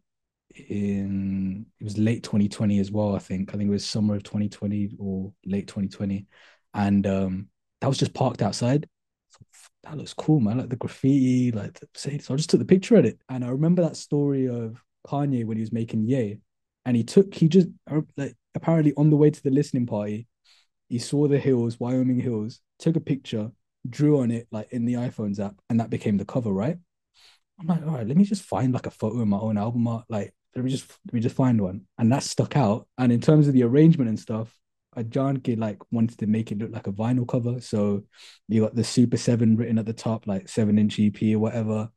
[0.56, 3.16] in it was late 2020 as well.
[3.16, 6.26] I think I think it was summer of 2020 or late 2020,
[6.74, 8.88] and um, that was just parked outside.
[9.84, 10.58] That looks cool, man.
[10.58, 13.50] Like the graffiti, like the, so I just took the picture of it, and I
[13.50, 16.40] remember that story of Kanye when he was making Ye,
[16.86, 17.68] and he took he just
[18.18, 20.28] like apparently on the way to the listening party,
[20.90, 23.52] he saw the hills, Wyoming hills, took a picture,
[23.89, 26.78] drew on it like in the iPhone's app, and that became the cover, right?
[27.60, 29.88] I'm like, all right, let me just find like a photo of my own album
[29.88, 30.06] art.
[30.10, 31.82] Like, let me just let me just find one.
[31.98, 32.88] And that stuck out.
[32.98, 34.56] And in terms of the arrangement and stuff,
[34.96, 37.62] I John Kid like wanted to make it look like a vinyl cover.
[37.62, 38.04] So
[38.48, 41.89] you got the Super 7 written at the top, like seven inch EP or whatever.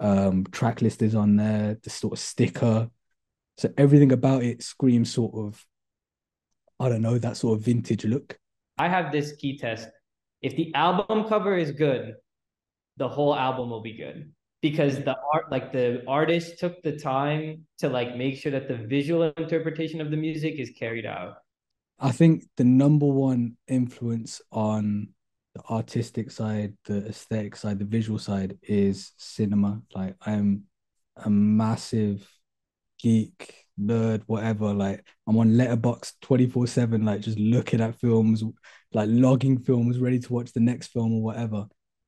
[0.00, 2.88] Um, track list is on there, the sort of sticker.
[3.58, 5.64] So everything about it screams sort of,
[6.78, 8.38] I don't know, that sort of vintage look.
[8.78, 9.88] I have this key test.
[10.42, 12.14] If the album cover is good,
[12.96, 14.32] the whole album will be good.
[14.60, 18.76] Because the art like the artist took the time to like make sure that the
[18.76, 21.34] visual interpretation of the music is carried out.
[22.00, 25.08] I think the number one influence on
[25.54, 29.80] the artistic side the aesthetic side the visual side is cinema.
[29.94, 30.64] Like i'm
[31.16, 32.28] a massive
[33.00, 34.74] geek nerd whatever.
[34.74, 38.42] Like i'm on Letterboxd 24 7 like just looking at films
[38.92, 41.66] like logging films ready to watch the next film or whatever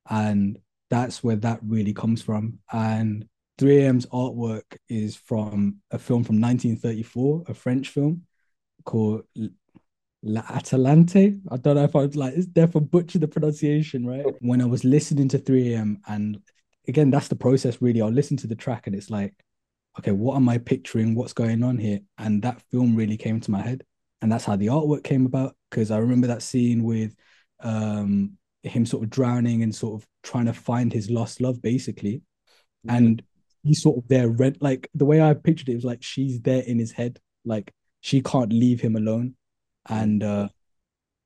[0.08, 0.58] and
[0.90, 2.58] that's where that really comes from.
[2.72, 3.26] And
[3.58, 8.22] 3AM's artwork is from a film from 1934, a French film
[8.84, 9.22] called
[10.22, 11.40] La Atalante.
[11.50, 14.26] I don't know if I was like, it's there for butcher the pronunciation, right?
[14.40, 16.40] When I was listening to 3AM, and
[16.88, 18.02] again, that's the process really.
[18.02, 19.34] I'll listen to the track and it's like,
[19.98, 21.14] okay, what am I picturing?
[21.14, 22.00] What's going on here?
[22.18, 23.84] And that film really came to my head.
[24.22, 25.54] And that's how the artwork came about.
[25.70, 27.14] Because I remember that scene with
[27.62, 32.22] um him sort of drowning and sort of trying to find his lost love basically.
[32.86, 32.96] Mm-hmm.
[32.96, 33.22] and
[33.62, 36.62] he's sort of there rent like the way i pictured it was like she's there
[36.62, 37.18] in his head.
[37.44, 39.34] Like she can't leave him alone.
[39.88, 40.48] And uh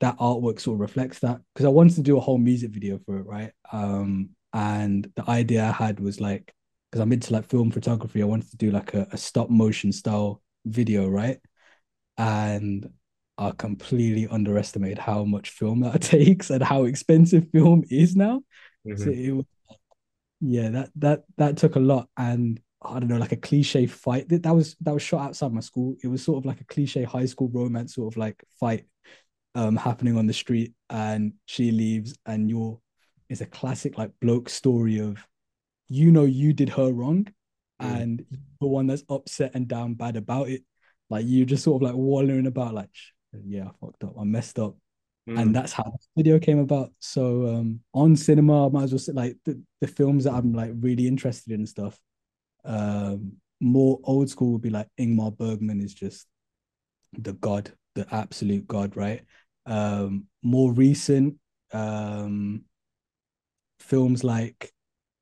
[0.00, 1.40] that artwork sort of reflects that.
[1.54, 3.52] Because i wanted to do a whole music video for it right?
[3.72, 6.52] Um and the idea i had was like
[6.90, 9.90] because i'm into like film photography i wanted to do like a, a stop motion
[9.92, 11.38] style video right?
[12.16, 12.88] And
[13.36, 18.42] I completely underestimated how much film that takes and how expensive film is now.
[18.86, 19.02] Mm-hmm.
[19.02, 19.44] So it was,
[20.40, 24.28] yeah, that that that took a lot, and I don't know, like a cliche fight.
[24.28, 25.96] That, that was that was shot outside my school.
[26.02, 28.86] It was sort of like a cliche high school romance sort of like fight
[29.54, 32.78] um happening on the street, and she leaves, and you're
[33.28, 35.26] it's a classic like bloke story of
[35.88, 37.32] you know you did her wrong, mm.
[37.80, 38.24] and
[38.60, 40.62] the one that's upset and down bad about it.
[41.10, 42.90] Like you just sort of like wallowing about like
[43.44, 44.14] yeah, I fucked up.
[44.18, 44.76] I messed up.
[45.28, 45.40] Mm.
[45.40, 46.92] And that's how this video came about.
[46.98, 50.52] So um on cinema, I might as well say like the, the films that I'm
[50.52, 51.98] like really interested in and stuff.
[52.64, 56.26] Um more old school would be like Ingmar Bergman is just
[57.14, 59.22] the god, the absolute god, right?
[59.66, 61.36] Um more recent
[61.72, 62.64] um
[63.80, 64.72] films like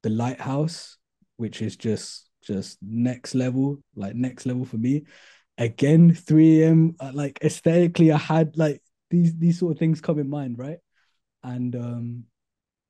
[0.03, 0.99] The Lighthouse,
[1.37, 5.05] which is just just next level, like next level for me
[5.59, 10.29] again 3am uh, like aesthetically i had like these these sort of things come in
[10.29, 10.79] mind right?
[11.45, 12.25] And um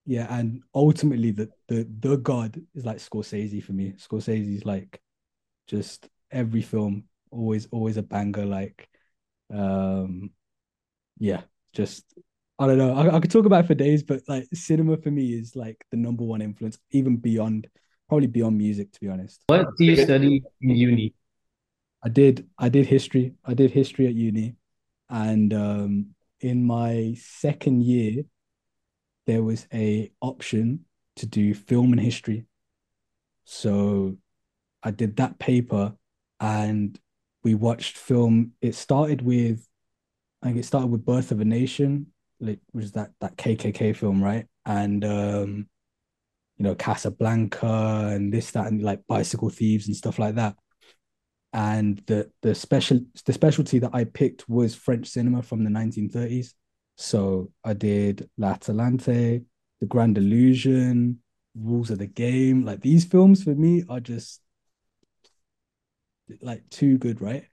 [0.06, 3.92] yeah and ultimately the the the god is like scorsese for me.
[3.98, 5.00] Scorsese's like
[5.66, 8.88] just every film always always a banger like
[9.52, 10.30] um
[11.18, 12.04] yeah just
[12.58, 12.94] i don't know.
[12.94, 15.96] I, I could talk about for days but like cinema for me is like the
[15.96, 17.68] number one influence even beyond
[18.08, 19.42] probably beyond music to be honest.
[19.46, 21.14] What do you study in uni
[22.02, 23.34] I did I did history.
[23.44, 24.56] I did history at uni,
[25.08, 26.06] and um,
[26.40, 28.24] in my second year,
[29.26, 30.86] there was a option
[31.16, 32.46] to do film and history.
[33.44, 34.16] So
[34.82, 35.94] I did that paper,
[36.40, 36.98] and
[37.44, 38.52] we watched film.
[38.60, 39.66] It started with,
[40.42, 42.06] I think it started with Birth of a Nation,
[42.40, 44.46] like is that that KKK film, right?
[44.66, 45.68] And um,
[46.56, 50.56] you know Casablanca and this that and like bicycle thieves and stuff like that
[51.52, 56.54] and the the special the specialty that I picked was French cinema from the 1930s.
[56.96, 59.44] So I did L'Atalante,
[59.80, 61.20] The Grand Illusion,
[61.54, 62.64] Rules of the Game.
[62.64, 64.40] Like these films for me are just
[66.40, 67.44] like too good, right?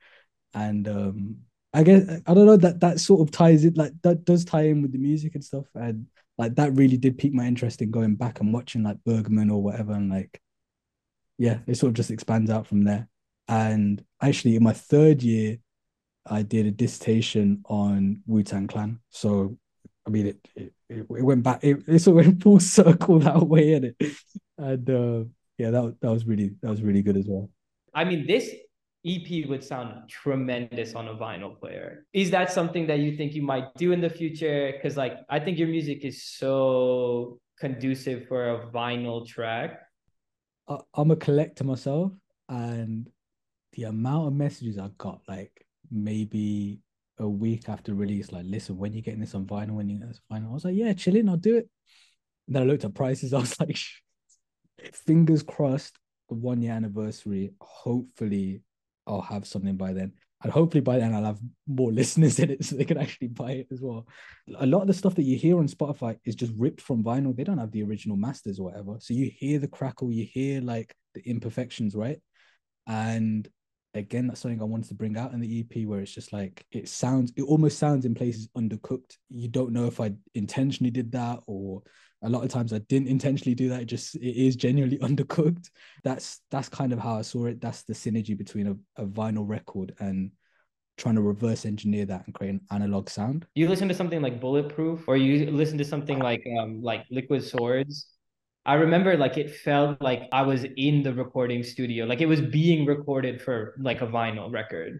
[0.53, 1.37] And um
[1.73, 4.63] I guess I don't know that that sort of ties it like that does tie
[4.63, 5.65] in with the music and stuff.
[5.75, 6.07] And
[6.37, 9.61] like that really did pique my interest in going back and watching like Bergman or
[9.61, 9.93] whatever.
[9.93, 10.41] And like
[11.37, 13.07] yeah, it sort of just expands out from there.
[13.49, 15.57] And actually, in my third year,
[16.29, 18.99] I did a dissertation on Wu Tang Clan.
[19.09, 19.57] So,
[20.05, 21.63] I mean, it it, it went back.
[21.63, 23.95] It, it sort of went full circle that way, and it
[24.59, 25.23] and uh,
[25.57, 27.49] yeah, that that was really that was really good as well.
[27.91, 28.53] I mean, this
[29.03, 32.05] EP would sound tremendous on a vinyl player.
[32.13, 34.73] Is that something that you think you might do in the future?
[34.75, 39.81] Because like I think your music is so conducive for a vinyl track.
[40.67, 42.11] I, I'm a collector myself,
[42.47, 43.09] and
[43.79, 46.81] the amount of messages I got, like maybe
[47.17, 50.09] a week after release, like, listen, when you're getting this on vinyl, when you get
[50.09, 51.69] this on vinyl, I was like, yeah, chilling, I'll do it.
[52.47, 53.77] And then I looked at prices, I was like,
[55.07, 57.53] fingers crossed, the one year anniversary.
[57.61, 58.61] Hopefully,
[59.07, 60.11] I'll have something by then.
[60.43, 63.51] And hopefully by then I'll have more listeners in it so they can actually buy
[63.51, 64.07] it as well.
[64.57, 67.35] A lot of the stuff that you hear on Spotify is just ripped from vinyl.
[67.35, 68.97] They don't have the original masters or whatever.
[68.99, 72.19] So you hear the crackle, you hear like the imperfections, right?
[72.87, 73.47] And
[73.93, 76.65] again, that's something I wanted to bring out in the EP where it's just like
[76.71, 79.17] it sounds, it almost sounds in places undercooked.
[79.29, 81.81] You don't know if I intentionally did that or
[82.21, 83.81] a lot of times I didn't intentionally do that.
[83.81, 85.69] It just it is genuinely undercooked.
[86.03, 87.61] That's that's kind of how I saw it.
[87.61, 90.31] That's the synergy between a, a vinyl record and
[90.97, 93.45] trying to reverse engineer that and create an analog sound.
[93.55, 97.43] You listen to something like Bulletproof, or you listen to something like um like Liquid
[97.43, 98.07] Swords.
[98.65, 102.41] I remember like it felt like I was in the recording studio, like it was
[102.41, 104.99] being recorded for like a vinyl record.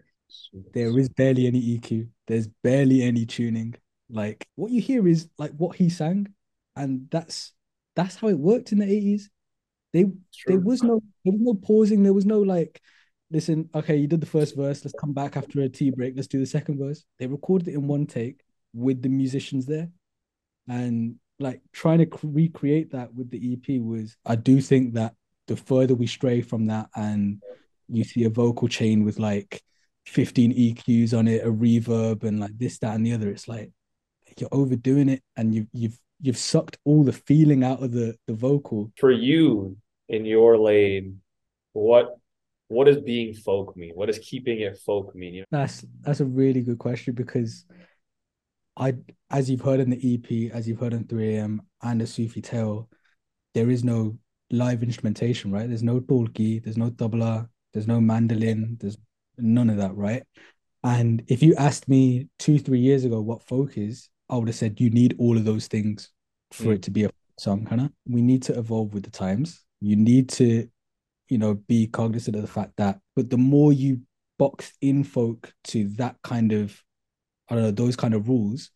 [0.74, 2.08] There is barely any EQ.
[2.26, 3.74] There's barely any tuning.
[4.08, 6.34] Like what you hear is like what he sang
[6.76, 7.52] and that's
[7.94, 9.28] that's how it worked in the 80s
[9.92, 10.04] they
[10.46, 12.02] there was no there was no pausing.
[12.02, 12.80] There was no like
[13.30, 14.84] listen okay you did the first verse.
[14.84, 16.14] Let's come back after a tea break.
[16.16, 17.04] Let's do the second verse.
[17.18, 18.40] They recorded it in one take
[18.72, 19.90] with the musicians there.
[20.68, 25.14] And like trying to recreate that with the ep was i do think that
[25.46, 27.42] the further we stray from that and
[27.88, 29.60] you see a vocal chain with like
[30.06, 33.70] 15 eqs on it a reverb and like this that and the other it's like
[34.38, 38.34] you're overdoing it and you've you've you've sucked all the feeling out of the the
[38.34, 38.92] vocal.
[38.96, 39.76] For you
[40.08, 41.20] in your lane,
[41.72, 42.16] what
[42.68, 43.92] what does being folk mean?
[43.94, 45.44] What does keeping it folk mean?
[45.50, 47.64] That's that's a really good question because
[48.76, 48.94] I
[49.30, 52.88] as you've heard in the EP, as you've heard in 3am and the Sufi Tale,
[53.54, 54.18] there is no
[54.50, 55.68] live instrumentation, right?
[55.68, 58.98] There's no dholki, there's no tabla, there's no mandolin, there's
[59.38, 60.22] none of that, right?
[60.82, 64.56] And if you asked me two, three years ago what folk is, I would have
[64.56, 66.10] said you need all of those things
[66.52, 66.74] for mm.
[66.74, 67.92] it to be a song, Hannah.
[68.08, 69.64] We need to evolve with the times.
[69.80, 70.68] You need to,
[71.28, 74.00] you know, be cognizant of the fact that, but the more you
[74.38, 76.82] box in folk to that kind of,
[77.50, 78.70] I don't know, those kind of rules,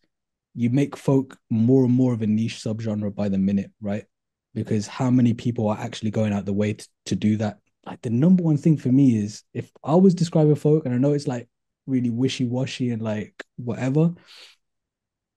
[0.53, 4.05] you make folk more and more of a niche subgenre by the minute, right?
[4.53, 7.59] Because how many people are actually going out the way to, to do that?
[7.85, 10.97] Like the number one thing for me is if I was describing folk, and I
[10.97, 11.47] know it's like
[11.87, 14.13] really wishy washy and like whatever,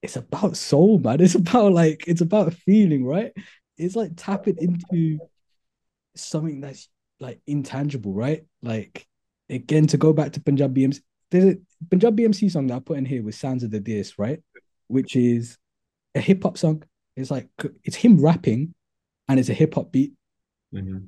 [0.03, 1.21] it's about soul, man.
[1.21, 3.33] It's about like it's about feeling, right?
[3.77, 5.19] It's like tapping into
[6.17, 6.89] something that's
[7.21, 8.45] like intangible, right?
[8.63, 9.07] Like
[9.51, 10.75] again, to go back to Punjab
[11.31, 11.59] there's a
[11.91, 14.41] Punjabi MC song that I put in here with Sounds of the Deers, right?
[14.87, 15.59] Which is
[16.15, 16.83] a hip hop song.
[17.17, 17.49] It's like
[17.85, 18.75] it's him rapping
[19.29, 20.13] and it's a hip hop beat.
[20.75, 20.99] Mm-hmm.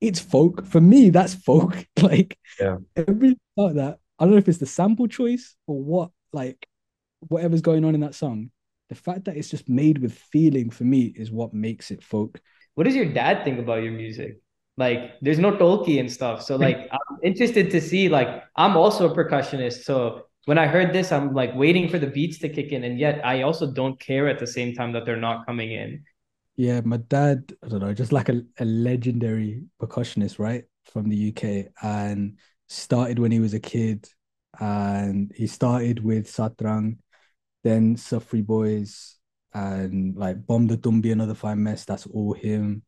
[0.00, 0.66] It's folk.
[0.66, 1.76] For me, that's folk.
[2.02, 2.76] like yeah.
[2.96, 3.98] every part of that.
[4.18, 6.66] I don't know if it's the sample choice or what, like
[7.20, 8.50] whatever's going on in that song,
[8.88, 12.40] the fact that it's just made with feeling for me is what makes it folk.
[12.74, 14.40] What does your dad think about your music?
[14.78, 16.42] Like, there's no Dholki and stuff.
[16.42, 18.08] So, like, I'm interested to see.
[18.08, 19.84] Like, I'm also a percussionist.
[19.84, 22.84] So, when I heard this, I'm like waiting for the beats to kick in.
[22.84, 26.04] And yet, I also don't care at the same time that they're not coming in.
[26.56, 30.64] Yeah, my dad, I don't know, just like a, a legendary percussionist, right?
[30.86, 32.38] From the UK and
[32.68, 34.08] started when he was a kid.
[34.58, 36.96] And he started with Satrang
[37.64, 39.16] then Safri Boys
[39.52, 42.82] and like Bomb the Tumbi, another fine mess, that's all him.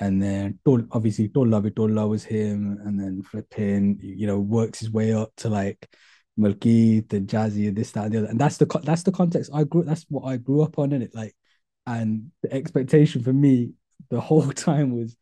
[0.00, 0.58] And then
[0.92, 2.78] obviously Don't Love It, Don't Love was him.
[2.84, 5.88] And then flipping, you know, works his way up to like
[6.36, 8.26] Milky, the Jazzy, and this, that, and the other.
[8.28, 9.84] And that's the that's the context I grew.
[9.84, 11.14] That's what I grew up on, in it.
[11.14, 11.34] Like,
[11.86, 13.72] and the expectation for me
[14.10, 15.16] the whole time was,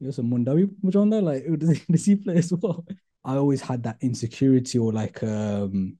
[0.00, 2.84] you know, some Mundawi Mujanda, like does, does he play as well?
[3.24, 5.98] I always had that insecurity or like um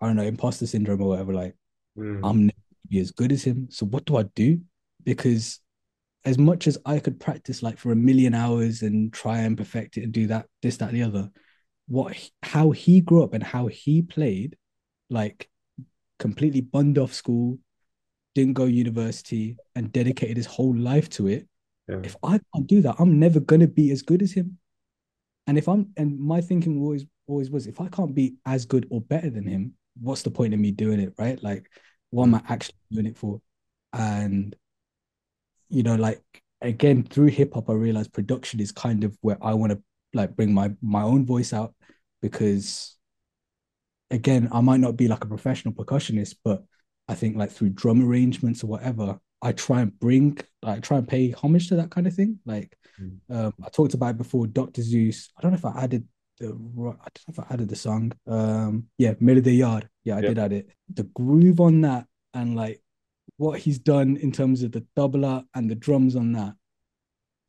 [0.00, 1.32] I don't know, imposter syndrome or whatever.
[1.32, 1.56] Like,
[1.96, 2.20] Mm.
[2.22, 2.52] I'm never
[2.88, 3.68] be as good as him.
[3.70, 4.60] So what do I do?
[5.04, 5.60] Because
[6.24, 9.98] as much as I could practice like for a million hours and try and perfect
[9.98, 11.30] it and do that, this, that, the other,
[11.86, 14.56] what how he grew up and how he played,
[15.10, 15.48] like
[16.18, 17.58] completely bunned off school,
[18.34, 21.46] didn't go university, and dedicated his whole life to it.
[21.88, 22.00] Yeah.
[22.02, 24.58] If I can't do that, I'm never gonna be as good as him.
[25.46, 28.86] And if I'm and my thinking always always was if I can't be as good
[28.90, 31.42] or better than him, what's the point of me doing it, right?
[31.42, 31.70] Like,
[32.10, 33.42] what am I actually doing it for?
[33.92, 34.56] And
[35.74, 36.22] you know, like
[36.60, 40.36] again, through hip hop, I realized production is kind of where I want to like
[40.36, 41.74] bring my my own voice out
[42.22, 42.96] because
[44.10, 46.64] again, I might not be like a professional percussionist, but
[47.08, 51.08] I think like through drum arrangements or whatever, I try and bring like try and
[51.08, 52.38] pay homage to that kind of thing.
[52.46, 53.18] Like mm.
[53.30, 54.82] um, I talked about before, Dr.
[54.82, 55.30] Zeus.
[55.36, 56.06] I don't know if I added
[56.38, 56.96] the I don't know
[57.28, 58.12] if I added the song.
[58.26, 59.88] Um, yeah, Middle of the Yard.
[60.04, 60.68] Yeah, I did add it.
[60.92, 62.82] The groove on that and like
[63.36, 66.54] what he's done in terms of the doubler and the drums on that.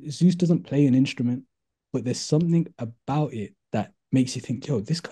[0.09, 1.43] Zeus doesn't play an instrument,
[1.93, 5.11] but there's something about it that makes you think, yo, this guy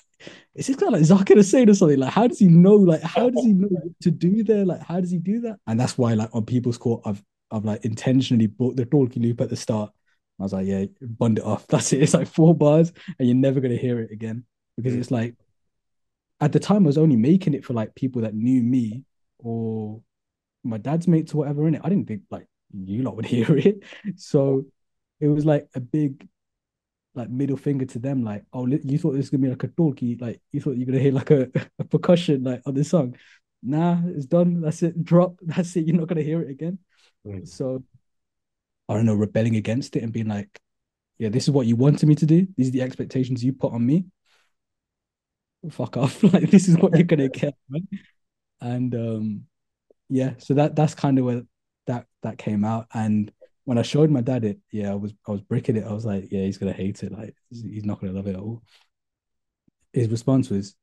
[0.56, 2.00] is this guy like Zakir Hussain or something?
[2.00, 2.76] Like, how does he know?
[2.76, 3.70] Like, how does he know
[4.02, 4.66] to do there?
[4.66, 5.60] Like, how does he do that?
[5.68, 7.22] And that's why, like, on people's court, I've
[7.52, 9.92] I've like intentionally brought the dholki loop at the start.
[10.40, 11.68] I was like, yeah, bund it off.
[11.70, 12.02] That's it.
[12.02, 14.46] It's like four bars, and you're never gonna hear it again
[14.76, 15.36] because it's like
[16.42, 19.04] at the time I was only making it for like people that knew me
[19.38, 20.02] or
[20.64, 21.82] my dad's mates or whatever in it.
[21.84, 23.84] I didn't think like you lot would hear it.
[24.16, 24.66] So
[25.20, 26.28] it was like a big
[27.16, 29.68] like middle finger to them, like, oh, you thought this was gonna be like a
[29.68, 31.50] dholki, like you thought you're gonna hear like a,
[31.80, 33.16] a percussion like on this song.
[33.62, 34.62] Nah, it's done.
[34.62, 35.04] That's it.
[35.04, 35.36] Drop.
[35.42, 35.86] That's it.
[35.86, 36.80] You're not gonna hear it again.
[37.26, 37.48] Mm.
[37.48, 37.84] So
[38.90, 40.60] I don't know, rebelling against it and being like,
[41.18, 42.48] yeah, this is what you wanted me to do.
[42.58, 44.06] These are the expectations you put on me.
[45.72, 46.22] Fuck off.
[46.34, 47.56] like this is what you're gonna get.
[47.70, 47.84] Right?
[48.60, 49.44] And um
[50.14, 51.42] yeah, so that that's kind of where
[51.88, 52.86] that that came out.
[52.94, 53.32] And
[53.64, 55.88] when I showed my dad it, yeah, I was I was bricking it.
[55.88, 57.12] I was like, yeah, he's gonna hate it.
[57.12, 58.62] Like he's not gonna love it at all.
[59.92, 60.76] His response was,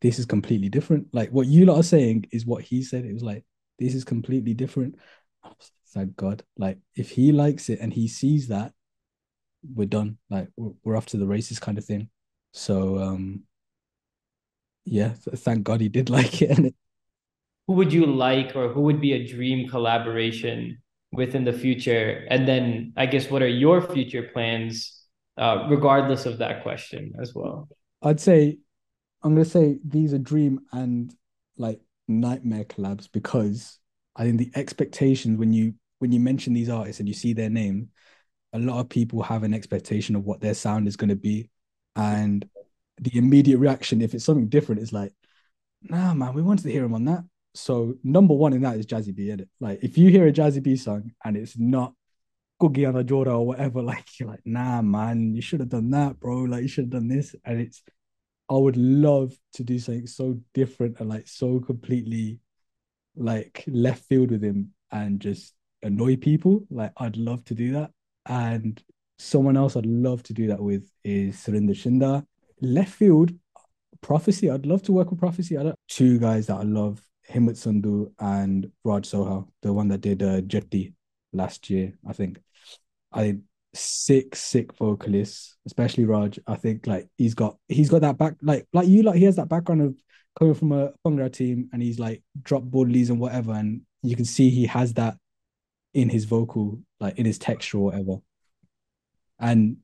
[0.00, 1.08] "This is completely different.
[1.12, 3.04] Like what you lot are saying is what he said.
[3.04, 3.44] It was like
[3.80, 4.94] this is completely different."
[5.92, 6.44] Thank God.
[6.56, 8.74] Like if he likes it and he sees that,
[9.74, 10.18] we're done.
[10.30, 12.10] Like we're, we're off to the races, kind of thing.
[12.52, 13.42] So um,
[14.84, 16.50] yeah, thank God he did like it.
[16.56, 16.72] And
[17.68, 20.78] who would you like, or who would be a dream collaboration
[21.12, 22.26] within the future?
[22.30, 25.04] And then I guess what are your future plans,
[25.36, 27.68] uh, regardless of that question as well?
[28.02, 28.58] I'd say
[29.22, 31.14] I'm gonna say these are dream and
[31.58, 33.78] like nightmare collabs because
[34.16, 37.50] I think the expectations when you when you mention these artists and you see their
[37.50, 37.90] name,
[38.54, 41.50] a lot of people have an expectation of what their sound is going to be,
[41.96, 42.48] and
[42.98, 45.12] the immediate reaction if it's something different is like,
[45.82, 47.24] nah, man, we wanted to hear him on that.
[47.54, 49.48] So number one in that is Jazzy B, edit.
[49.60, 51.94] Like if you hear a Jazzy B song and it's not
[52.60, 56.42] Gugiana Jora or whatever, like you're like, nah, man, you should have done that, bro.
[56.42, 57.34] Like you should have done this.
[57.44, 57.82] And it's
[58.50, 62.40] I would love to do something so different and like so completely
[63.14, 66.66] like left field with him and just annoy people.
[66.70, 67.90] Like I'd love to do that.
[68.26, 68.82] And
[69.18, 72.24] someone else I'd love to do that with is Surinder Shinda.
[72.60, 73.32] Left field,
[74.00, 74.52] PropheC.
[74.52, 75.58] I'd love to work with PropheC.
[75.58, 80.00] I don't, two guys that I love Himmat Sandhu and Raj Soha, the one that
[80.00, 80.94] did uh, Jetty
[81.32, 82.40] last year, I think.
[83.12, 83.38] I
[83.74, 86.38] sick, sick vocalists, especially Raj.
[86.46, 89.36] I think like he's got he's got that back like like you like he has
[89.36, 89.94] that background of
[90.38, 94.24] coming from a Bhangra team and he's like dropped bodlies and whatever, and you can
[94.24, 95.16] see he has that
[95.94, 98.16] in his vocal, like in his texture or whatever.
[99.38, 99.78] And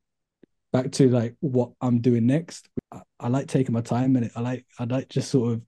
[0.73, 2.69] back to like what I'm doing next.
[2.91, 5.63] I, I like taking my time and I like I like just sort of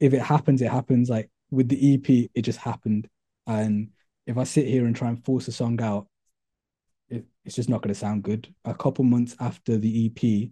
[0.00, 1.08] if it happens, it happens.
[1.08, 3.08] Like with the EP, it just happened.
[3.46, 3.90] And
[4.26, 6.08] if I sit here and try and force a song out,
[7.08, 8.52] it, it's just not going to sound good.
[8.64, 10.50] A couple months after the EP,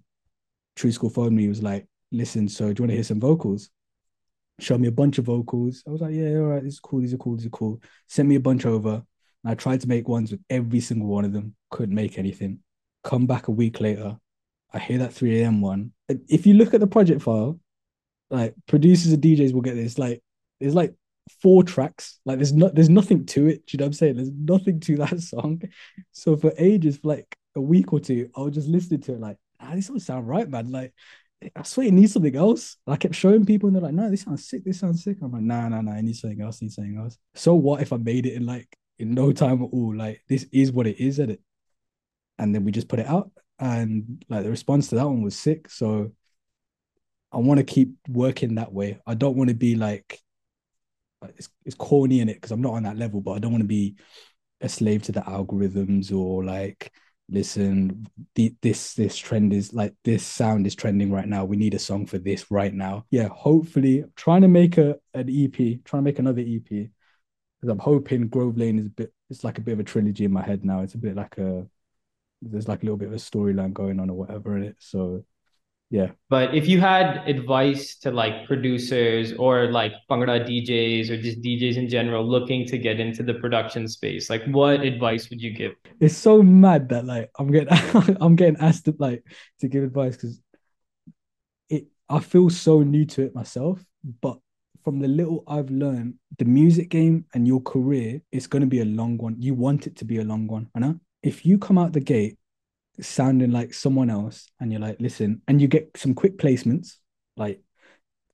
[0.76, 1.42] True Skool phoned me.
[1.42, 3.70] He was like, "Listen, so do you want to hear some vocals?"
[4.60, 5.82] Showed me a bunch of vocals.
[5.86, 7.00] I was like, "Yeah, all right, this is cool.
[7.00, 7.36] These are cool.
[7.36, 9.02] These are cool." Sent me a bunch over.
[9.44, 11.54] I tried to make ones with every single one of them.
[11.70, 12.60] Couldn't make anything.
[13.02, 14.18] Come back a week later.
[14.72, 15.60] I hear that 3 a.m.
[15.60, 15.92] one.
[16.08, 17.60] If you look at the project file,
[18.30, 19.98] like producers and DJs will get this.
[19.98, 20.22] Like
[20.60, 20.94] there's like
[21.42, 22.18] four tracks.
[22.24, 23.72] Like there's not there's nothing to it.
[23.72, 24.16] You know what I'm saying?
[24.16, 25.62] There's nothing to that song.
[26.12, 29.20] So for ages, for like a week or two, I was just listening to it
[29.20, 30.70] like, ah, this doesn't sound right, man.
[30.70, 30.92] Like
[31.54, 32.76] I swear it needs something else.
[32.86, 34.64] I kept showing people and they're like, no, this sounds sick.
[34.64, 35.18] This sounds sick.
[35.22, 36.62] I'm like, nah, nah, nah, I need something else.
[36.62, 37.18] Need something else.
[37.34, 39.94] So what if I made it in like in no time at all?
[39.94, 41.40] Like this is what it is, at it.
[42.38, 43.30] And then we just put it out.
[43.58, 45.70] And like the response to that one was sick.
[45.70, 46.12] So
[47.34, 49.00] I want to keep working that way.
[49.06, 50.20] I don't want to be like
[51.36, 53.62] it's, it's corny in it because I'm not on that level, but I don't want
[53.62, 53.96] to be
[54.60, 56.92] a slave to the algorithms or like
[57.30, 61.44] listen the, this this trend is like this sound is trending right now.
[61.44, 63.04] We need a song for this right now.
[63.10, 67.78] Yeah hopefully trying to make a an ep trying to make another ep because i'm
[67.78, 70.42] hoping grove lane is a bit it's like a bit of a trilogy in my
[70.42, 70.80] head now.
[70.80, 71.66] It's a bit like a
[72.42, 74.76] there's like a little bit of a storyline going on or whatever in it.
[74.78, 75.24] So
[75.90, 81.42] yeah but if you had advice to like producers or like Bhangra DJs or just
[81.42, 85.52] DJs in general looking to get into the production space like what advice would you
[85.52, 87.68] give it's so mad that like I'm getting
[88.20, 89.24] I'm getting asked to like
[89.60, 90.40] to give advice because
[91.68, 93.84] it I feel so new to it myself,
[94.20, 94.38] but
[94.82, 98.80] from the little I've learned, the music game and your career is going to be
[98.80, 99.36] a long one.
[99.38, 101.00] You want it to be a long one, I know.
[101.22, 102.36] If you come out the gate
[103.00, 106.96] sounding like someone else and you're like, listen, and you get some quick placements,
[107.36, 107.62] like,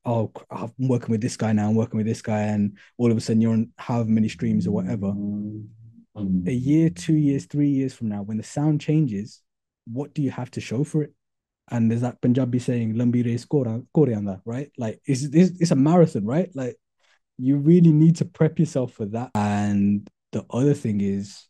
[0.05, 3.17] oh, I'm working with this guy now, I'm working with this guy, and all of
[3.17, 5.13] a sudden you're on however many streams or whatever.
[6.47, 9.43] A year, two years, three years from now, when the sound changes,
[9.87, 11.15] what do you have to show for it?
[11.71, 13.39] And there's that Punjabi saying, Lambire
[13.95, 14.71] Koreanda, right?
[14.77, 16.51] Like it's, it's it's a marathon, right?
[16.55, 16.77] Like
[17.39, 19.31] you really need to prep yourself for that.
[19.35, 21.47] And the other thing is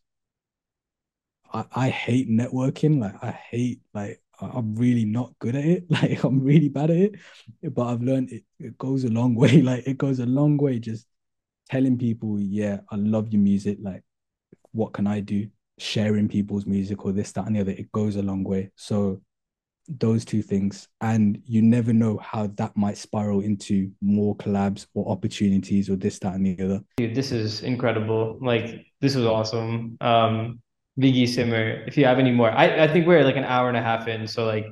[1.53, 2.99] I, I hate networking.
[2.99, 5.83] Like I hate like I'm really not good at it.
[5.89, 7.15] Like I'm really bad at it.
[7.63, 9.61] But I've learned it, it goes a long way.
[9.61, 11.07] Like it goes a long way just
[11.69, 13.77] telling people, yeah, I love your music.
[13.81, 14.03] Like,
[14.71, 15.47] what can I do?
[15.77, 17.71] Sharing people's music or this, that, and the other.
[17.71, 18.71] It goes a long way.
[18.75, 19.21] So
[19.99, 25.11] those two things and you never know how that might spiral into more collabs or
[25.11, 29.97] opportunities or this that and the other dude this is incredible like this was awesome
[29.99, 30.61] um
[30.99, 33.77] Viggy Simmer if you have any more I, I think we're like an hour and
[33.77, 34.65] a half in so like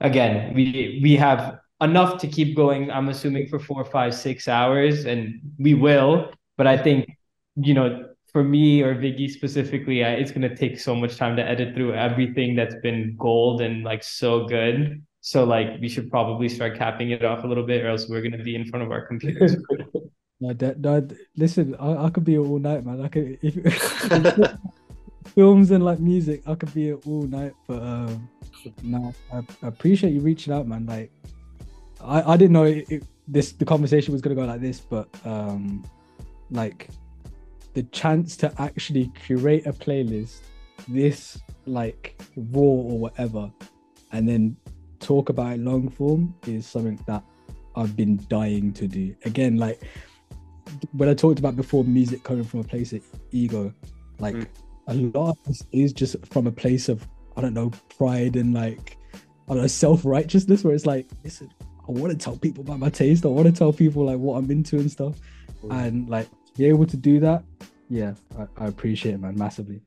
[0.00, 5.04] again we we have enough to keep going i'm assuming for four five six hours
[5.04, 7.08] and we will but i think
[7.56, 11.42] you know for me or Viggy specifically, I, it's gonna take so much time to
[11.42, 15.02] edit through everything that's been gold and like so good.
[15.22, 18.20] So like we should probably start capping it off a little bit, or else we're
[18.20, 19.56] gonna be in front of our computers.
[20.40, 23.00] no, that, no, listen, I, I could be all night, man.
[23.00, 23.56] I could if,
[25.36, 27.52] films and like music, I could be here all night.
[27.68, 28.28] But um,
[28.82, 30.86] no, I, I appreciate you reaching out, man.
[30.86, 31.12] Like,
[32.00, 35.08] I I didn't know it, it, this the conversation was gonna go like this, but
[35.24, 35.84] um,
[36.50, 36.88] like
[37.74, 40.40] the chance to actually curate a playlist
[40.88, 43.50] this like raw or whatever
[44.12, 44.56] and then
[45.00, 47.22] talk about it long form is something that
[47.74, 49.14] I've been dying to do.
[49.24, 49.82] Again, like
[50.92, 53.74] when I talked about before music coming from a place of ego,
[54.18, 54.46] like mm.
[54.86, 57.06] A lot of this is just from a place of
[57.36, 58.96] I don't know, pride and like
[59.48, 62.90] I don't know, self-righteousness where it's like, listen, I want to tell people about my
[62.90, 63.24] taste.
[63.24, 65.16] I want to tell people like what I'm into and stuff.
[65.62, 65.86] Mm.
[65.86, 67.44] And like be able to do that,
[67.88, 69.82] yeah, I, I appreciate it, man, massively.